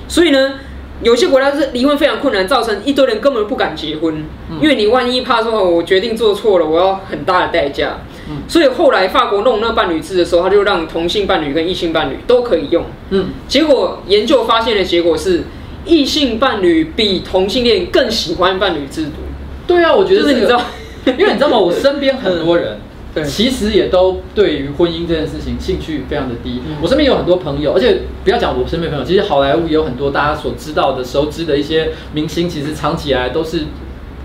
[0.07, 0.53] 所以呢，
[1.01, 4.23] 有些国家是离婚非常困难，造成一堆人根本不敢结婚，
[4.61, 7.97] 因为你万一怕说我决定做错了，我要很大的代价。
[8.47, 12.85] 所以后来法国弄那个伴侣制的时候，他就让同性伴侣跟异性伴侣都可以用。
[13.09, 15.43] 嗯，结果研究发现的结果是，
[15.85, 19.11] 异性伴侣比同性恋更喜欢伴侣制度。
[19.67, 20.61] 对啊，我觉得是你知道，
[21.17, 21.57] 因为你知道吗？
[21.57, 22.77] 我身边很多人。
[23.11, 26.61] 对，其实也都对于婚姻这件事情兴趣非常的低。
[26.69, 33.61] 嗯、我身边有很多朋友，而且不要讲我身边朋友，其实好莱坞也有很多大家所知道的、熟知的一些明星，其实长期以来都是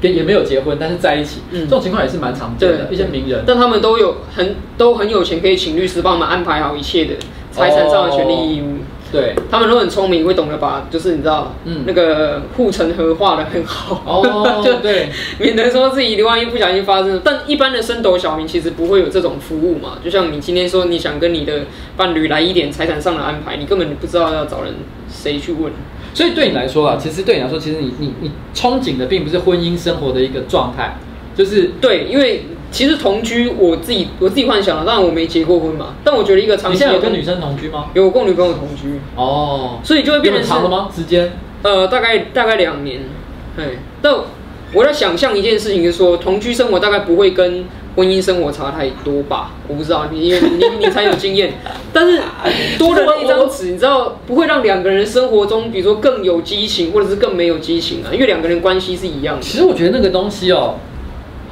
[0.05, 2.89] 跟也没有结婚，但是在一起，嗯、这种情况也是蛮常见的。
[2.91, 7.15] 一些名人，但他们都有很都很有钱，可以请律师帮他们安排好一切的
[7.51, 8.67] 财产上的权利义务。
[8.67, 8.79] 哦
[9.15, 17.21] 对，他们都很聪明，会懂得把，就是你知道，嗯，那个护城河画得很好，哦， 就对，免得说自己万一不小心发生。
[17.23, 19.99] 但一般的升斗小民其实不会有这种服务嘛。
[20.05, 21.61] 就像你今天说你想跟你的
[21.97, 24.75] 伴侣来一点财产上的安排，你根本不知道要找人
[25.09, 25.73] 谁去问。
[26.15, 30.97] 所以对你来说啊，其实对你来说，其实你你你憧憬的并不是婚姻生活的一个状态，
[31.37, 32.45] 就是对，因为。
[32.71, 35.95] 其实同居，我自己我自己幻想了，当然我没结过婚嘛。
[36.03, 37.87] 但我觉得一个长期，你现在有跟女生同居吗？
[37.95, 40.89] 有跟女朋友同居哦，所以就会变成长了吗？
[40.93, 41.35] 时间？
[41.62, 43.03] 呃，大概大概两年。
[43.57, 44.12] 对，但
[44.73, 47.65] 我在想象一件事情，是说同居生活大概不会跟
[47.97, 49.53] 婚姻生活差太多吧？
[49.68, 51.53] 我不知道，你因为你你，才有经验。
[51.92, 52.20] 但是
[52.78, 58.11] 多了那一张纸，你知道不会让两个人生活中，比如说更有激情，或者是更没有激情啊？
[58.12, 59.42] 因为两个人关系是一样的。
[59.42, 60.74] 其实我觉得那个东西哦。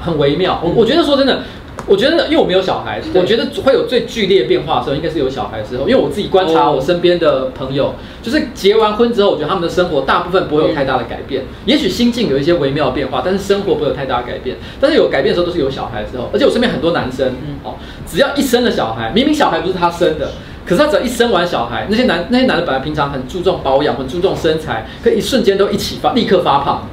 [0.04, 1.42] 很微妙，我我觉得说真的，
[1.86, 5.88] 我觉得因为我没有小孩，我觉得会有最剧烈变化的时候，应该是有小孩的时候。
[5.88, 14.56] 因为我自己观察我身边的朋友，就是结完婚之后，我觉得他们的生活大部分不会有太大的改变，也许心境有一些微妙的变化，但是生活不会有太大的改变。
[14.80, 17.74] 但是有改变的时候都是有小孩的时候，而且我身边很多男生，哦，
[18.06, 20.30] 只要一生了小孩，明明小孩不是他生的，
[20.64, 26.86] 可是他只要一生完小孩，那些男那些男的本来平常很注重保养，很注重身材，可以一瞬间都一起发立刻发胖。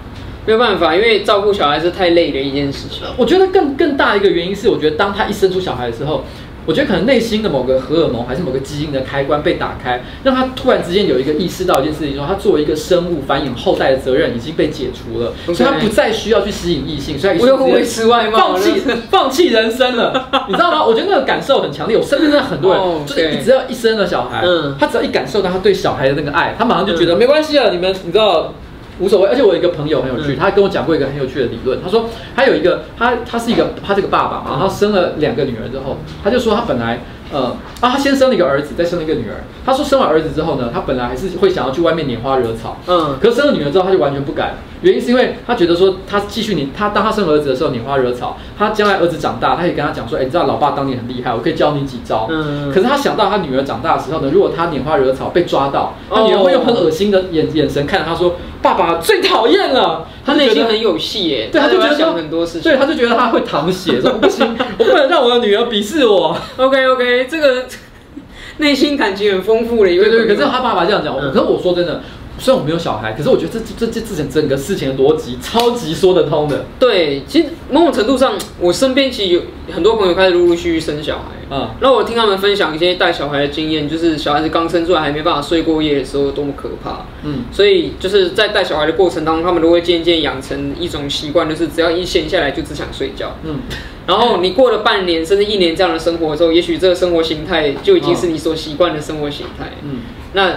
[0.49, 3.03] 没有办法，因为照顾小孩是太累的一件事情。
[3.15, 6.23] 我觉得更更大一个原因是，我觉得当他一生出小孩的时候，
[6.65, 18.81] 我觉得可能内心的某个荷尔蒙还是某个基因的开关被打开，让他突然之间有一个意识到一件事情，说他作为一个生物繁衍后代的责任已经被解除了.所以他不再需要去吸引异性，所以不用维持外貌，放弃
[19.11, 20.81] 放弃人生了，你知道吗？
[20.83, 21.95] 我觉得那个感受很强烈。
[21.95, 27.69] 我身边真的很多人，就是你只要一生了小孩，嗯，他只要一感受到他对小孩的那个爱，他马上就觉得没关系了。
[27.71, 28.51] 你们你知道。
[28.99, 31.79] 无所谓，而且我有一个朋友很有趣，他跟我讲过一个很有趣的理论。
[31.81, 36.99] 他说，他有一个他他是一个他这个爸爸嘛，然后生了两个女儿之后，他就说他本来
[37.31, 39.43] 呃啊，他先生了一个儿子，再生了一个女儿。
[39.65, 44.55] 他说生完儿子之后呢，他本来还是会想要去外面拈花惹草，嗯，可是生了女儿之后，他就完全不敢。
[44.81, 52.27] 原因是因为他觉得说，他继续你他当他生儿子的时候拈花惹草，他将来儿子长大，他也跟他讲说，哎、欸，你知道老爸当年很厉害，我可以教你几招。
[52.29, 52.71] 嗯。
[52.71, 60.07] 可是他想到他女儿长大的时候呢，如果他拈花惹草被抓到，他女儿会用很恶心的眼眼神看着他说，爸爸最讨厌了。
[60.29, 66.37] 他内心很有戏耶，对，他就觉得想很多事情，对，他就觉得他会淌血，说不行，我不能让我的女儿鄙视我。
[66.57, 67.65] OK OK，这个
[68.57, 70.09] 内心感情很丰富的一位。
[70.09, 72.01] 对对，可是他爸爸这样讲，可是我说真的。
[72.39, 76.65] 虽然我没有小孩，可是我觉得这这这这整整个事情的逻辑超级说得通的。
[76.79, 81.25] 对，其实某种程度上，我身边其实有很多朋友开始陆陆续续生小孩。
[81.51, 87.05] 嗯，然后我听他们分享一些带小孩的经验，就是小孩子刚生出来还没办法睡过夜的时候多么可怕。
[87.23, 93.35] 嗯，所以就是在带小孩的过程当中，他们都会渐渐养成一种习惯，就是只要一闲下来就只想睡觉。
[93.43, 93.61] 嗯，
[94.05, 99.71] 然后你过了半年甚至一年这样的生活之后，也许这个生活形态就已经是你所习惯的生活形态。
[99.83, 100.01] 嗯，
[100.33, 100.53] 那。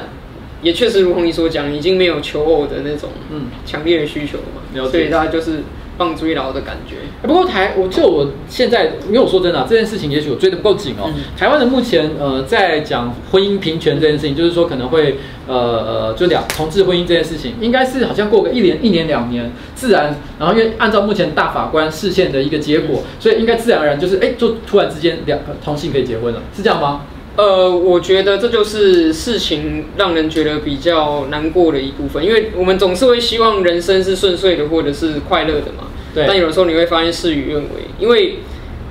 [0.63, 5.61] 也确实如同你所讲，已经没有求偶的那种嗯强烈的需求了嘛，嗯、所以他就是
[5.99, 6.97] 放追老的感觉。
[7.27, 11.11] 不过台，我就我现在，因为我说真的、啊，这件事情也许我追的不够紧哦。
[11.15, 27.03] 嗯、台湾的目前呃在讲婚姻平权这件事情，就是说可能会呃呃就两同志婚姻这件事情，应该是好像过个一年一年两年自然，然后因为按照目前大法官视线的一个结果，嗯、所以应该自然而然就是哎就突然之间两同性可以结婚了，是这样吗？
[27.35, 35.85] 呃，我觉得这就是事情让人觉得比较难过的一部分，因为我们总是会希望人生是顺遂的，或者是快乐的嘛。
[36.14, 36.26] 对。
[36.28, 38.41] 但有的时候你会发现事与愿违，因为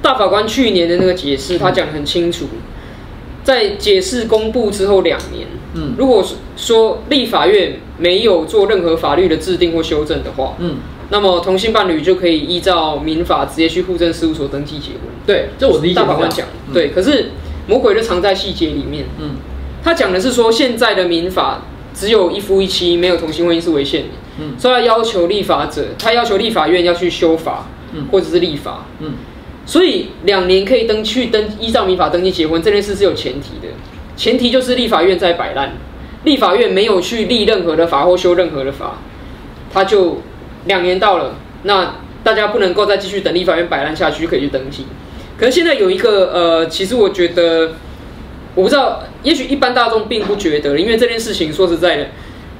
[0.01, 2.47] 大法官去年的那个解释，他讲得很清楚，
[3.43, 6.25] 在解释公布之后两年，嗯，如果
[6.57, 10.77] 说立法院没有做任何法律的制定或修正的话，嗯，
[11.11, 15.01] 那么同性伴侣就可以依照民法直接去户政事务所登记结婚。
[15.27, 15.93] 对，这我理解。
[15.93, 17.29] 大法官讲，嗯、对，可是。
[17.71, 19.05] 魔鬼就藏在细节里面。
[19.17, 19.37] 嗯，
[19.81, 21.61] 他讲的是说，现在的民法
[21.93, 24.09] 只有一夫一妻，没有同性婚姻是违宪的。
[24.41, 28.83] 嗯，所以他要求立法者，他要求立法院要去修法，嗯，或者是立法。
[28.99, 29.13] 嗯，
[29.65, 33.69] 所以两年可以登去登依照民法登记结婚这件事是有前提的，
[34.17, 35.77] 前提就是立法院在摆烂，
[36.25, 38.97] 立法院没有去立任何的法或修任何的法，
[39.71, 40.21] 他就
[40.65, 44.85] 两年到了，那大家不能够再继续等立法院摆烂下去，就可以去登记。
[45.41, 47.71] 可是现在有一个呃，其实我觉得，
[48.53, 52.07] 我不知道，也许一般大众并不觉得，因为这件事情说实在的，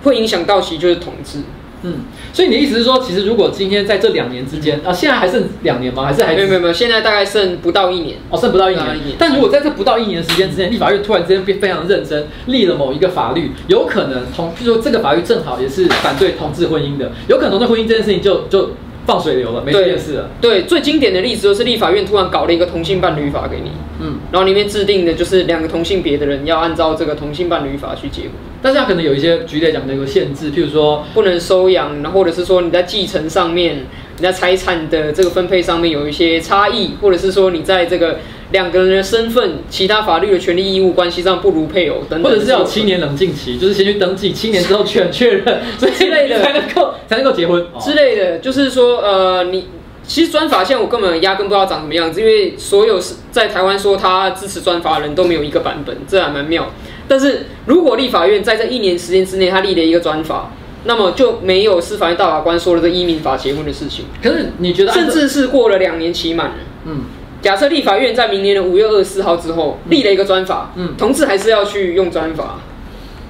[0.04, 1.42] 会影响到其实就是统治。
[1.84, 1.98] 嗯，
[2.34, 6.06] 所以你的意思是说，其实如果今天在这两年之间啊，现在还剩两年吗？
[6.06, 8.98] 还是还没有没有没有，现在大概剩不到一年哦，剩不到一年。
[8.98, 9.16] 一年。
[9.20, 18.72] 但如果在这不到一年的时间之间，立法院突然之间变非常认真，立了某一个法律，有可能同，譬如说这个法律正好也是反对同志婚姻的，有可能对婚姻这件事情就就。
[19.06, 20.30] 放水流了，没这件事了。
[20.40, 28.32] 对，最经典的例子就是立法院突然搞了一个同性伴侣法给你，嗯，然后里面制定的就是两个同性别的人要按照这个同性伴侣法去结婚，
[28.62, 33.86] 但是它可能有一些举例来讲的一个限制，譬如说不能收养，或者是说你在继承上面，
[34.18, 38.20] 你在财产的这个分配上面有一些差异，或者是说你在这个。
[38.52, 48.40] 两个人的身份、其他法律的权利义务关系上不如配偶等等，或者是要七年冷静期，就是先去登记，七年之后确确认 之类的才能够才能够结婚之类的。
[48.40, 49.68] 就是说，呃，你
[50.06, 56.70] 其实专法现在我根本压根不知道长什么样子，因为所有是在台湾说他支持专法的人都没有一个版本，这还蛮妙。
[57.08, 60.52] 但是如果立法院在这一年时间之内他立了一个专法，
[60.84, 64.06] 那么就没有司法院大法官说了这依民法结婚的事情。
[64.22, 67.04] 可是你觉得，甚至是过了两年期满了，嗯。
[67.42, 72.62] 假设立法院在明年的五月二十四号之后立了一个专法，嗯，同志还是要去用专法，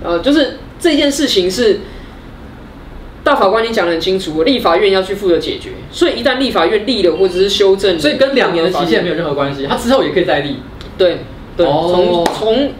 [0.04, 1.80] 呃，就是这件事情是
[3.24, 10.58] 大法官你讲的很清楚，立法院要去负责解决，所以一旦立法院立了或者是修正，所以跟两年的期限没有任何关系，他之后也可以再立，
[10.98, 11.20] 对
[11.56, 12.72] 对，从从。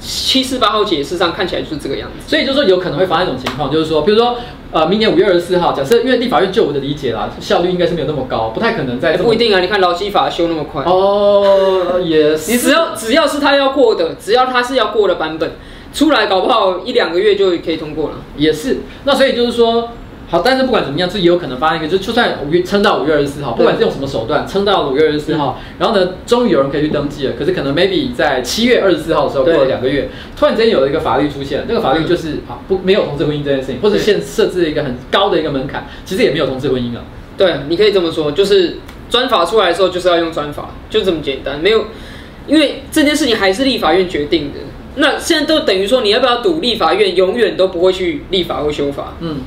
[0.00, 4.36] 七四八号解释上看起来就是这个样子，所以就是说有可能会发生一种情况，就是说，比如说，
[4.72, 9.16] 呃，明年五月二十四号，假设因为立法院就我的理解啦，效率应该是没有那么高，不太可能在。
[9.18, 12.50] 不一定啊，你看劳基法修那么快哦，也是。
[12.50, 15.52] 你只要只要是他要过的，只要他是要过的版本
[15.92, 18.16] 出来，搞不好一两个月就可以通过了。
[18.36, 19.90] 也是，那所以就是说。
[20.30, 27.32] 好，但是不管怎么样，这也有可能发生一个，就就算五月撑到五月二十四号，不管是用什么手段撑到五月二十四号，嗯、然后呢，终于有人可以去登记了。
[27.36, 37.02] 可是可能 maybe 在七月二十四号的时候过了两个月，突然间有了一个法律出现，那个法律就是啊不没有同志婚姻这件事情，或者现设置了一个很高的一个门槛，其实也没有同志婚姻啊。
[37.36, 38.76] 对，你可以这么说，就是
[39.08, 41.86] 专法出来的时候就是要用专法，就这么简单，没有，
[42.46, 44.60] 因为这件事情还是立法院决定的。
[44.94, 49.14] 那现在都等于说，你要不要赌立法院永远都不会去立法或修法？
[49.18, 49.38] 嗯。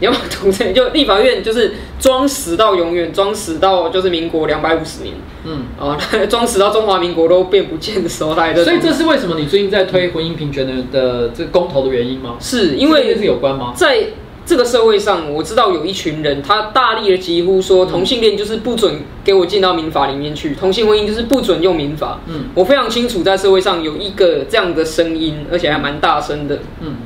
[0.00, 5.98] 你要赌这就立法院就是装死到永远，装死到就是民国两百五十年，嗯啊，
[6.30, 8.62] 装死到中华民国都变不见的时候，大家都。
[8.62, 12.36] 所以这是为什么你最近在推婚姻平权的的这个公投的原因吗？
[12.38, 13.72] 是因为是有关吗？
[13.74, 14.06] 在
[14.46, 22.20] 这个社会上，我知道有一群人，他大力的疾呼说同性恋就是不准给我进到民法里面去，同性婚姻就是不准用民法。
[22.28, 26.60] 嗯，我非常清楚在社会上有一个这样的声音，而且还蛮大声的。
[26.80, 26.96] 嗯，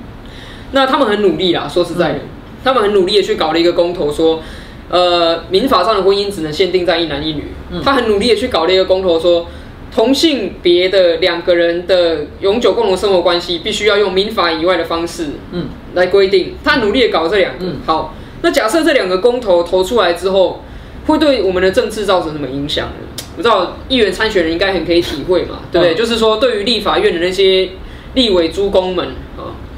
[0.72, 2.18] 那他们很努力啦，说实在的。
[2.18, 2.28] 嗯
[2.64, 4.42] 他们很努力的去搞了一个公投，说，
[4.88, 7.44] 呃，民法上的婚姻只能限定在一男一女。
[7.70, 9.46] 嗯、他很努力的去搞了一个公投，说，
[9.94, 16.54] 同性别的两个人的永久共同生活关系，必须要用民法以外的方式，嗯，来规定。
[16.62, 20.62] 他努力的搞这两个，嗯、好，那假设这两个公投投出来之后，
[21.06, 23.24] 会对我们的政治造成什么影响呢？
[23.36, 25.94] 我知道议员参选人应该很可以体会嘛，对不对？
[25.94, 27.70] 嗯、就是说，对于立法院的那些
[28.12, 29.31] 立委诸公们啊，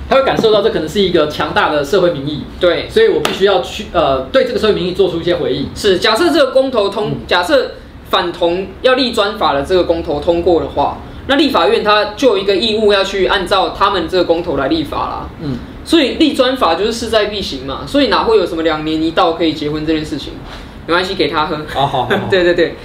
[0.09, 5.69] 他会感受到这可能是一个强大的社会民意，对，所以我必须要去呃，对这个社会民意做出一些回应。
[5.75, 7.73] 是，假设这个公投通，嗯、假设。
[8.11, 15.29] 反同要立专法的这个公投通过的话，那立法院他就有一个义务要去按照他们这个公投来立法啦。
[15.43, 20.35] 嗯，所以立专法就是势在必行嘛，所以哪会有什么两年一到可以结婚这件事情？
[20.87, 21.59] 没关系，给他喝。
[21.75, 22.11] 好好好。
[22.31, 22.77] 对对对，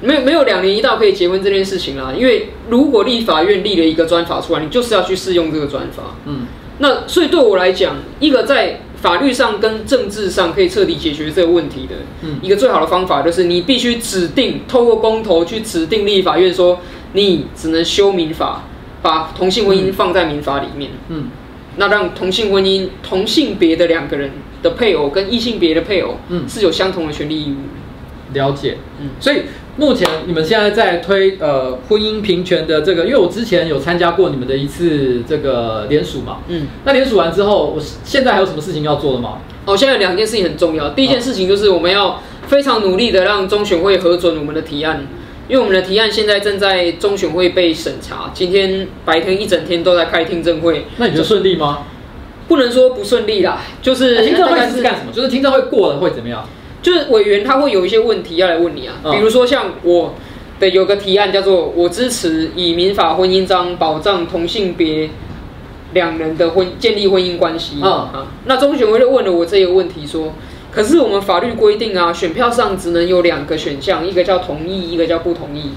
[0.00, 6.14] 没有没有两年一到可以结婚这件事情啦，因为如果立法院立了一个专法出来，你就是要去适用这个专法。
[6.26, 6.46] 嗯，
[6.78, 8.80] 那所以对我来讲，一个在。
[9.00, 11.94] 法律上跟政治上可以彻底解决这个问题的，
[12.42, 16.80] 一个最好的方法就是你必须指定透过公投去指定立法院说，
[17.12, 18.64] 你只能修民法，
[19.00, 20.90] 把同性婚姻放在民法里面。
[21.10, 21.28] 嗯，
[21.76, 24.32] 那让同性婚姻同性别的两个人
[24.64, 28.34] 的配偶跟异性别的配偶，嗯，是有相同的权利义务。
[28.34, 29.42] 了解，嗯，所以
[29.78, 39.38] 目前你们现在在推呃婚姻平权的这个，因为我之前有参加过你们的一次这个联署嘛，嗯，那联署完之后，我现在还有什么事情要做的吗？
[39.64, 45.06] 哦，现在有两件事情很重要，第一件事情就是我们要非常努力的让中选会核准我们的提案，
[45.46, 51.84] 因为我们的提案现在正在中选会被审查，今天白天一整天都在开听证会，那你觉得顺利吗？
[52.48, 55.12] 不能说不顺利啦，就是、欸、听证会是干什么？
[55.12, 56.48] 就是听证会过了会怎么样？
[56.88, 60.14] 就是委员他会有一些问题要来问你啊，比如说像我
[60.58, 65.10] 的有个提案叫做我支持以民法婚姻章保障同性别
[65.92, 70.32] 两人的婚建立婚姻关系啊，那中选会就问了我这个问题说，
[70.72, 75.72] 可是我们法律规定啊，选票上只能有两个选项，一个叫同意，一个叫不同意。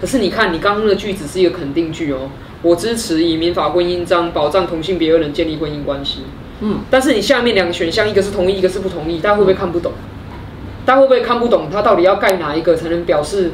[0.00, 2.30] 可是你看你刚刚的句子是一个肯定句哦，
[2.62, 6.20] 我支持以民法婚姻章保障同性别二人建立婚姻关系。
[6.60, 9.92] 嗯，但是你下面两个选项，一个是同意，一个是不同意，大家会不会看不懂？
[10.84, 13.52] 大家会不会看不懂他到底要盖哪一个才能表示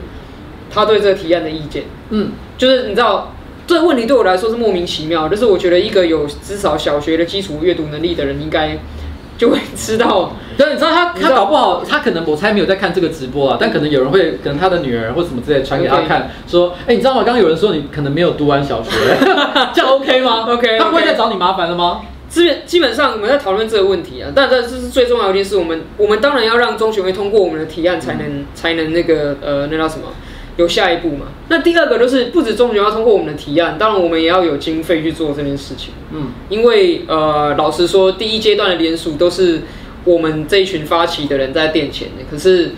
[0.73, 1.85] 他对这个提案的意见？
[2.11, 3.33] 嗯，就是你知道
[3.67, 8.77] 这个问题对我来说是莫名其妙，就是我觉得一个有至少小学的基础阅读能力的人应该
[9.39, 10.33] 就会知道。
[10.59, 17.23] 对，你知道他他搞不好他可能我猜没有在看这个直播啊，但可能有人会可能他的女儿或什么之类传给他看，说，哎，你知道吗？
[17.25, 18.91] 刚刚有人说你可能没有读完小学，
[19.73, 20.45] 这样 OK 吗？
[20.53, 22.01] OK，他不会再找你麻烦了吗？
[22.31, 25.57] 基本基本上我们在讨论这个问题啊，但但这是最重要的一件事。
[25.57, 30.05] 我们我们当然要让中选会通过我们的提案，才能、嗯、才能那个呃那叫什么
[30.57, 31.27] 有下一步嘛。
[31.49, 35.93] 那第二个就是不止中选要通过我们的提案，当然我们也要有经费去做这件事情。
[36.13, 39.63] 嗯，因为呃老实说，第一阶段的联署都是
[40.05, 42.71] 我们这一群发起的人在垫钱的，可是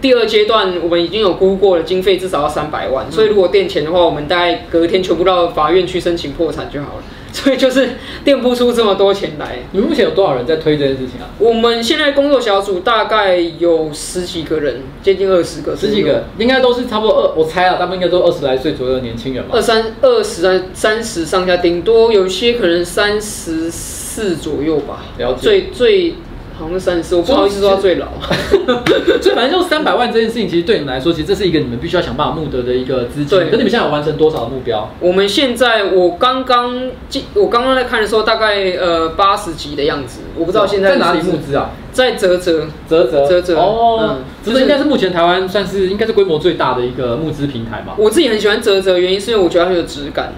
[0.00, 7.02] 第二阶段我们已经有估过了经费至少要三百万，嗯、所以如果垫钱的话，我们大概隔天全部到法院去申请破产就好了。
[7.32, 7.90] 所以就是
[8.24, 9.58] 垫不出这么多钱来。
[9.72, 11.28] 你们目前有多少人在推这件事情啊？
[11.38, 15.76] 我们现在工作小组大概有十几个人，接近二十个。
[15.76, 19.50] 十几个，应该都是差不多二，我猜啊，他们应该都二十来岁左右的年轻人嘛。
[19.52, 25.04] 二三二十三三十上下，顶多有些可能三十四左右吧。
[25.18, 25.40] 了解。
[25.40, 26.14] 最最。
[26.60, 28.06] 好像三十四，我不好意思说他最老，
[29.20, 33.38] 所以反正就三百万这件事情，其实对你们来说，其实这是一个你们必须要想办法募得的一个资金。
[33.38, 34.90] 对，那你们现在有完成多少目标？
[35.00, 40.20] 我们现在，我刚刚进我刚刚在看的时候，大概呃八十几的样子。
[40.36, 41.70] 我不知道现在在哪里募资啊？
[41.92, 47.94] 在泽泽泽泽泽泽哦，泽泽应该是目前台湾算是应该是规模最大的一个募资平台吧。
[47.96, 50.32] 我自己很喜欢泽泽，原因是因为我觉得它有质感。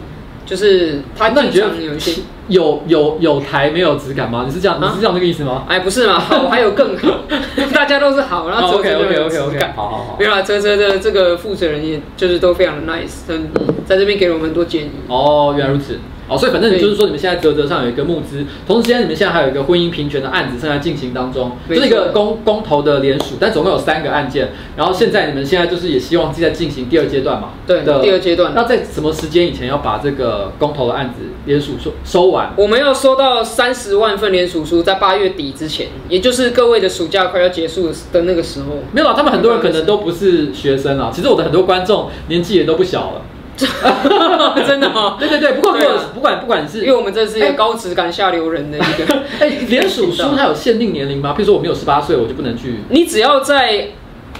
[0.44, 2.20] 就是它，那你觉得有一些
[2.52, 4.44] 有有有台没有质感吗？
[4.46, 5.64] 你是这样，你是这样那个意思吗？
[5.68, 7.08] 哎，不是嘛，好还有更好，
[7.74, 13.48] 大家都是好，然后 OK OK OK OK，好好好，没有啦，啧啧的这个负责人也就是都非常的 nice，嗯，
[13.84, 14.90] 在这边给了我们很多建议。
[15.08, 15.98] 哦，原来如此。
[16.28, 24.50] 哦，所以反正就是说，你们现在啧啧上有一个募资，同时间你们现在还有一个婚姻平权的案子正在进行当中，就是一个公公投的联署，但总共有三个案件。
[24.76, 27.50] 然后现在你们现在就是也希望自己在进行第二阶段嘛？
[27.66, 28.52] 对的，第二阶段。
[28.54, 32.52] 那在什么时间以前要把这个公投的案子联署收收完？
[32.56, 38.66] 我们要收到三十万份联署书，在八月底之前，也就是各位的暑假快要结束的那个时候。
[38.92, 41.10] 没有啦，他们很多人可能都不是学生啊。
[41.12, 43.22] 其实我的很多观众年纪也都不小了。
[44.66, 45.16] 真的吗？
[45.18, 51.34] 对对对，不过不管不管不管是，因为我们这是一个高质感下流人的一个， 哎，连署书它有限定年龄吗？
[51.36, 52.76] 譬如说我没有十八岁，我就不能去。
[52.88, 53.88] 你只要在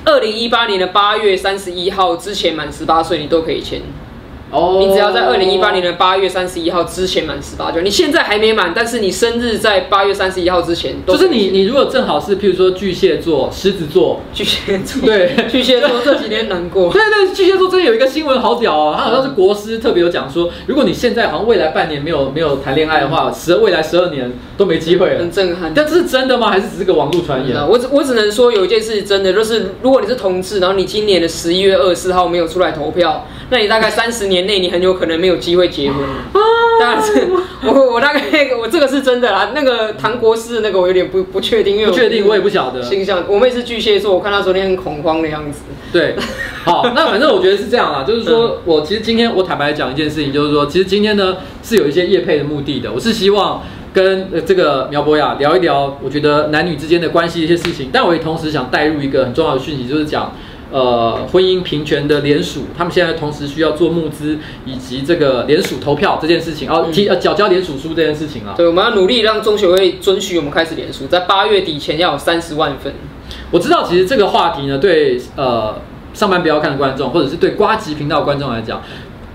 [0.05, 3.81] 二零一八年的八月三十一号之前满十八岁，你都可以签。
[4.53, 16.93] 哦，你只要在二零一八年的八月三十一号之前满十八就，你现在还没满，但是你生日在八月三十一号之前，就是你你如果正好是譬如说巨蟹座、狮子座、巨蟹座， 对，巨蟹座这几年难过。
[16.93, 25.73] 对对，巨蟹座真的有一个新闻好屌哦，他好像是国师特别有讲说，如果你现在好像未来半年没有没有谈恋爱的话，十未来十二年都没机会了，很震撼。
[25.75, 26.51] 但这是真的吗？
[26.51, 27.57] 还是只是个网络传言？
[27.67, 36.01] 我只我只能说有一件事是真的，就是如果你是同志，然后你今年的十一月二十四号没有出来投票，那你大概三十年内你很有可能没有机会结婚。
[36.81, 37.29] 当然是
[37.65, 38.21] 我我大概
[38.61, 39.53] 我这个是真的啦。
[39.55, 42.83] 那个唐国师那个我有点不不确定，因为不确定我也不晓得。
[42.83, 45.61] 形象我妹是巨蟹座，我看她昨天很恐慌的样子。
[45.93, 46.17] 对，
[46.65, 53.63] 好，那反正我觉得是这样啦，就是说我其实今天我坦白讲一件事情，就是说其实今天呢是有一些业配的目的的，我是希望。
[53.95, 60.35] 跟这个苗博雅聊一聊，我觉得男女之间的关系一些事情，但我也同时想带入一个很重要的讯息，就是讲，
[60.73, 68.55] 呃，婚姻平权的联署，他们现在同时需要做募资以及这个联署投票这件事情，哦，提呃缴交联署书这件事情啊。
[68.57, 72.95] 对，我们要努力让中学会准许我们开始联署，在八月底前要有三十万份。
[73.51, 75.79] 我知道，其实这个话题呢，对呃
[76.15, 78.83] 上班不要看的观众，或者是对瓜吉频道观众来讲。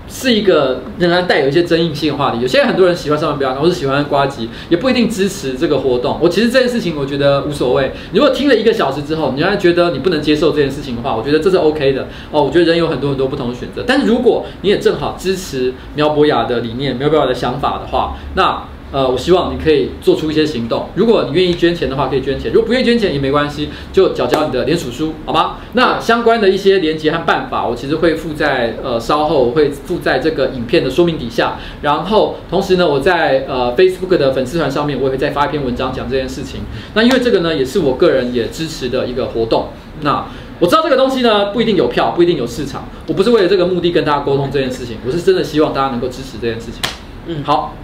[0.08, 2.40] 是一个仍然带有一些争议性的话题。
[2.40, 6.18] 有些很多人喜欢上班不要看，或是喜欢瓜吉，也不一定支持这个活动。
[6.20, 7.92] 我其实这件事情，我觉得无所谓。
[8.12, 12.42] 如果听了一个小时之后，你仍然觉得你不能接受这件事情的话，我觉得这是 OK 的哦。
[12.42, 13.84] 我觉得人有很多很多不同的选择。
[13.86, 18.64] 但是如果你也正好支持苗博雅的理念、苗博雅的想法的话，那。
[18.90, 20.88] 呃，我希望你可以做出一些行动。
[20.94, 25.56] 如果你愿意捐钱的话，可以捐钱；如果不愿意捐钱也没关系，就缴交你的联署书，好吗？
[25.74, 31.58] 那相关的一些连结和办法，我其实会附在呃稍后我会附在这个影片的说明底下。
[31.82, 36.60] 然后同时呢，我在呃 Facebook 的粉丝团上面，我也会再发一篇文章讲这件事情。
[36.94, 39.68] 那因为这个呢，也是我个人也支持的一个活动。
[40.00, 40.26] 那
[40.60, 42.88] 我知道这个东西呢，不一定有票，不一定有市场。
[43.06, 46.80] 我不是为了这个目的跟大家沟通这件事情，我是真的希望大家能够支持这件事情。
[47.26, 47.74] 嗯，好。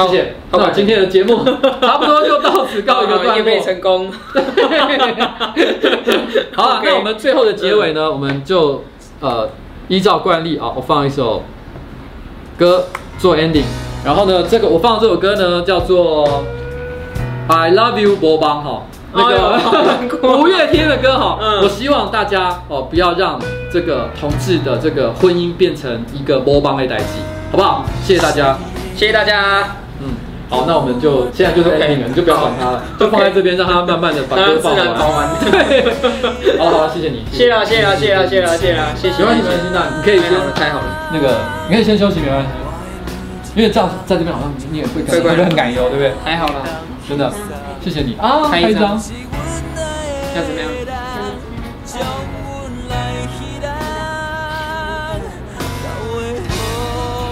[0.00, 0.34] 好谢谢。
[0.50, 1.44] 好，那今天的节目
[1.82, 3.50] 差不多就到此告一个段落。
[3.50, 4.10] 业成功。
[6.56, 8.82] 好了，那我们最后的结尾呢，我们就
[9.20, 9.50] 呃
[9.88, 11.42] 依照惯例啊，我放一首
[12.56, 12.86] 歌
[13.18, 13.64] 做 ending。
[14.02, 16.26] 然后呢，这个我放的这首歌呢叫做
[17.52, 18.82] 《I Love You》波邦哈，
[19.12, 19.28] 那
[20.08, 21.38] 个五月天的歌哈。
[21.62, 23.38] 我希望大家哦不要让
[23.70, 27.20] 这个同志的这个婚姻变成一个波邦的代际，
[27.52, 27.84] 好不好？
[28.02, 28.56] 谢谢大家。
[28.96, 29.76] 谢谢大家。
[30.50, 35.28] 嗯，好，那我们就现在就是 ending 了，你就不要管它了，就放在这边，让它慢慢的把歌放完。
[35.40, 35.94] 对，
[36.58, 37.24] 好好，谢谢你。
[37.32, 39.18] 谢了，谢了，谢了，谢了，谢了，谢谢。
[39.18, 41.10] 没关系，没关系，那你可以先太好了。
[41.12, 42.48] 那个，你可以先休息，没关系。
[43.56, 46.12] 因为这样在这边好像你也会感觉很感忧，对不对？
[46.24, 46.62] 还好了，
[47.08, 47.32] 真的，
[47.82, 48.90] 谢谢你啊，拍一张。
[48.92, 50.69] 要怎么样？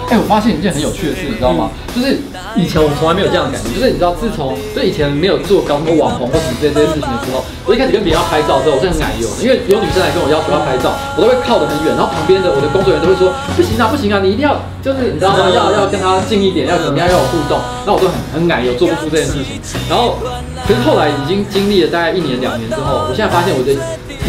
[0.09, 1.69] 哎，我发现一件很有趣的事，你知道吗？
[1.93, 2.17] 就是
[2.57, 15.45] 以前我从来没有这样的感觉，就是你知道，自从就以前没有做搞什么网红或什么这些这些事情的时候，我一开始跟别人要拍照的时候，我是很矮油的，因为有女生来跟我要求要拍照，我都会靠得很远，然后旁边的我的工作人员都会说不行啊不行啊，你一定要就是你知道吗？
[15.45, 19.61] 要要跟他近一点，要怎么样要有互动，那我都很很矮油，做不出这件事情。
[19.85, 20.17] 然后，
[20.65, 23.77] 可是后来已经经历了大概一年两年之后，我现在发现我的。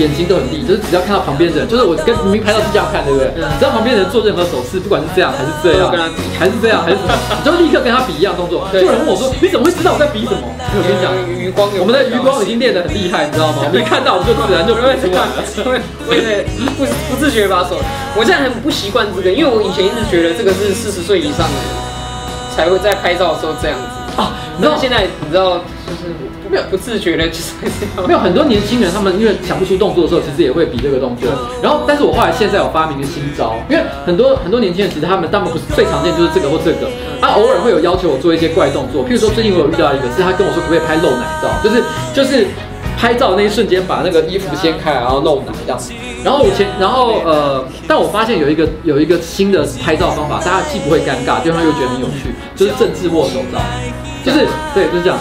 [0.00, 3.28] 眼睛都很利，就是只要看到旁边的人，就是我跟明明拍照是这样看，对不对？
[3.36, 3.44] 嗯。
[3.60, 8.66] 只要旁边的人做任何手势，不管是这样还是这样，跟他比，还是这样还是什么，你 就立刻跟他比一样动作。
[8.72, 10.40] 就有人问我说：“你怎么会知道我在比什么？”
[10.72, 13.60] 我跟你讲，余光，我们的余光已经练得很厉害，你知道吗？
[13.66, 15.76] 我们一看到我们就自然就不会出来了，会
[16.08, 16.44] 会
[16.78, 17.76] 不不自觉把手。
[18.16, 21.68] 我现在很不习惯这个，因为我以前一直觉得这个是四十岁以上的人
[22.56, 23.84] 才会在拍照的时候这样子
[24.20, 24.32] 啊。
[24.60, 25.56] 你知道现在你知道
[25.86, 26.12] 就是。
[26.50, 27.52] 没有不自觉的，就是
[28.08, 31.30] 没有很多年轻人，他们因为想不出动作的时候，其实也会比这个动作。
[31.62, 39.06] 然后，但是我后来现在有发明一个新招，因为很多很多年轻人其实他们大部分最常见就是这个或这个，他偶尔会有要求我做一些怪动作。
[39.06, 42.48] 譬如说，最近我有遇到一个，是他跟我说可不可以拍露奶照，就是就是
[42.98, 45.92] 拍照那一瞬间把那个衣服掀开，然后露奶这样子。
[46.24, 53.60] 然后我前，然后呃，但我发现有一个有一个新的拍照方法，大家既不会尴尬，对方又觉得很有趣，就是政治握手照，
[54.24, 55.18] 就是对，就是这样。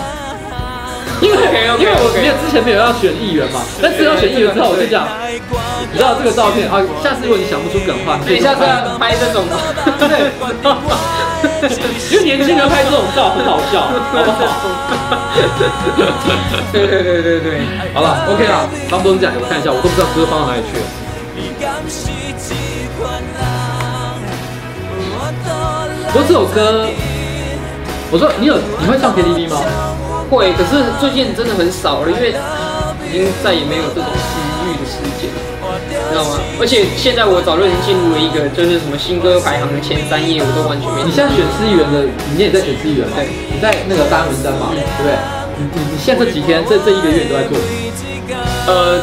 [1.21, 5.03] 因为因为我没有之前没有要选议员嘛，但是要选议员之后我就讲，
[5.91, 9.43] 你知道这个照片啊，下次如果你想不出梗的话，你下次要拍这种，
[9.99, 10.31] 对，
[12.07, 14.47] 因为年轻人拍这种照很好笑，好不好？
[16.71, 20.87] 对对对对对，好了，OK 了，差不多是这样，我看一下，我都不知道歌放到哪里去了。
[26.11, 26.87] 不过这首歌，
[28.11, 29.61] 我说你有你会唱 KTV 吗？
[30.29, 32.33] 会，可是最近真的很少了，因为
[33.07, 34.29] 已经再也没有这种私
[34.65, 35.29] 欲的时间。
[36.09, 36.41] 知道吗？
[36.59, 41.05] 而且现在我早就已经进入了一个，就是什么新歌排行的前三页，我都完全没。
[41.05, 45.13] 你现在选市议员的，你也在选资源吗，对，你在那个大安文山嘛，对不对？
[45.57, 47.53] 你你你现在这几天，这这一个月你都在做？
[48.65, 48.97] 呃，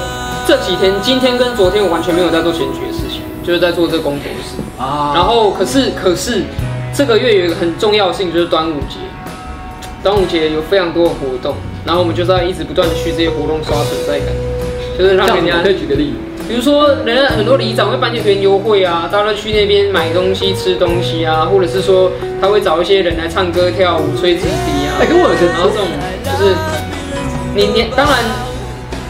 [0.47, 5.13] 这几天，今天跟昨天我完全没有在做选举的事情，就是在做这个工作室啊。
[5.15, 6.43] 然后，可是可是
[6.97, 8.97] 这个月有一个很重要性，就是端午节。
[10.03, 11.55] 端午节有非常多的活动，
[11.85, 14.29] 然后我们就是要一直不断的去这些活动刷存在感，
[14.97, 24.97] 就是让人家可以举个例子，比如说人家很多里长会办一些优惠啊，大家都去那边买东西、吃东西啊，或者是说他会找一些人来唱歌、跳舞、吹纸笛啊。
[25.01, 25.87] 哎，跟我有个，然后这种
[26.25, 26.55] 就是
[27.55, 28.25] 你年当然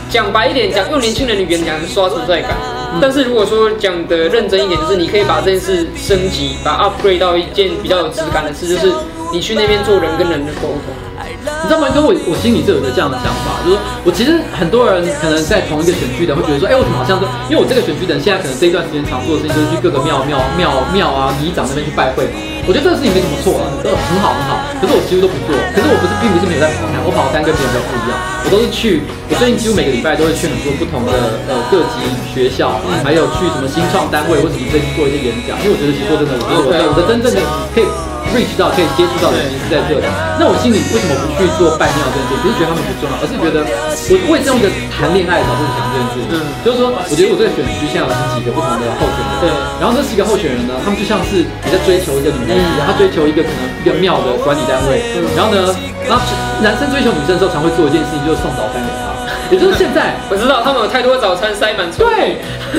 [0.09, 8.93] 讲白一点讲，用年轻人的语言讲是刷存在感，嗯、但是如果说讲的认真一点，就是你可以把这件事升级，把 upgrade 到一件比较有质感的事，就是。
[9.33, 11.91] 你去那边做人跟人的沟通，你知道吗？
[11.91, 22.39] 跟我我心里是有一个这样的想法，就是说我其实很多人可能在同一个选区的会觉得说，哎，我怎么好像都因为我这个选区的人现在可能这一段时间常做的事情就是去各个庙庙庙庙啊、里长那边去拜会嘛。
[22.71, 24.63] 我觉得这个事情没什么错啊，都很好很好。
[24.79, 31.13] 可是我几乎都不做，可是我不是并不是没有在跑摊，我跑单跟别人比较不一样，我都是去，我最近几乎每个礼拜都会去很多不同的
[31.49, 32.03] 呃各级
[32.33, 37.41] 学校，还有去什么新创单位或什么这些做一些演讲，因为我觉得其实说真的，我觉得我的我的真正的
[37.75, 37.87] 可以。
[38.35, 40.07] Reach 到可以接触到的人是在这里，
[40.39, 42.43] 那我心里为什么不去做拜庙这件事？
[42.43, 46.27] 不是觉得他们不重要，而是觉得我为这种的谈恋爱找这个想这件事情。
[46.32, 49.47] 嗯，就是说，我觉得我这个选区现在有十几个不同的候选人，对，
[49.78, 55.03] 然后这几个候选人呢，他们就像是你在追求一个女人一样，他追求一个可能一个庙的管理单位，
[55.36, 55.73] 然后呢，
[56.07, 56.20] 然后
[56.62, 59.06] 男生追求女生的时候，常会做一件事情，就是送早餐给她。
[59.51, 61.86] 也就是现在，我知道他们有太多早餐塞满。
[61.97, 62.36] 对，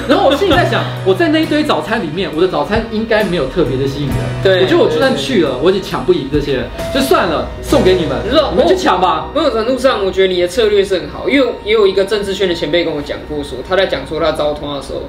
[0.08, 4.18] 然后我心里在想，我在那一堆早餐里面，我的早餐应该没有特别的吸引人。
[4.44, 8.18] 对，我觉得我就算去了，我也抢不赢这些人，就算了，送给你们，
[8.52, 9.30] 你们去抢吧。
[9.34, 15.04] 某种程度上，我觉得你的策略是很好，因为也有一个政治圈的前辈跟我讲过，说他在讲说他招通的时候，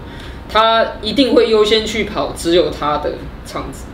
[0.48, 3.14] 他一定会优先去跑只有他的
[3.44, 3.86] 场子，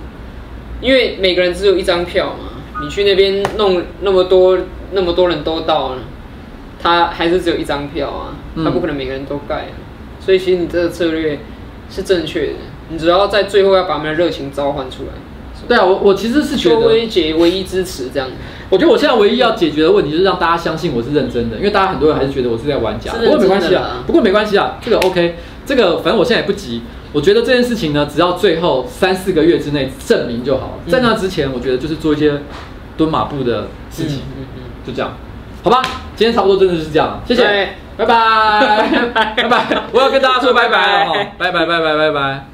[0.80, 4.58] 因为每个人只有一张票嘛，你去那边弄那么多，
[4.92, 5.96] 那么多人都到了。
[6.84, 9.84] 他还是只有一张票啊，他不可能每个人都盖啊，嗯、
[10.20, 11.40] 所以其实你这个策略
[11.90, 12.52] 是正确的，
[12.90, 15.08] 你只要在最后要把他们的热情召唤出来。
[15.66, 18.28] 对啊，我我其实是觉得，薇姐唯一支持这样。
[18.68, 23.12] 我觉得我现在唯一要解决的问题就是让大家相信我是认真的，因为大家很多人还是觉得我是在玩假。
[23.12, 26.82] 不过没关系啊，不过没关系啊，这个 OK，这个反正我现在也不急。
[27.14, 30.72] 我觉得这件事情呢，只要最后三四个月之内证明就好了。
[30.86, 32.42] 在那之前，我觉得就是做一些
[32.98, 35.16] 蹲马步的事情，嗯嗯，就这样。
[35.64, 35.82] 好吧，
[36.14, 38.14] 今天差不多真的是这样，谢谢，拜拜，
[39.14, 42.53] 拜拜，拜拜，我要跟大家说拜拜了， 拜拜，拜拜，拜拜。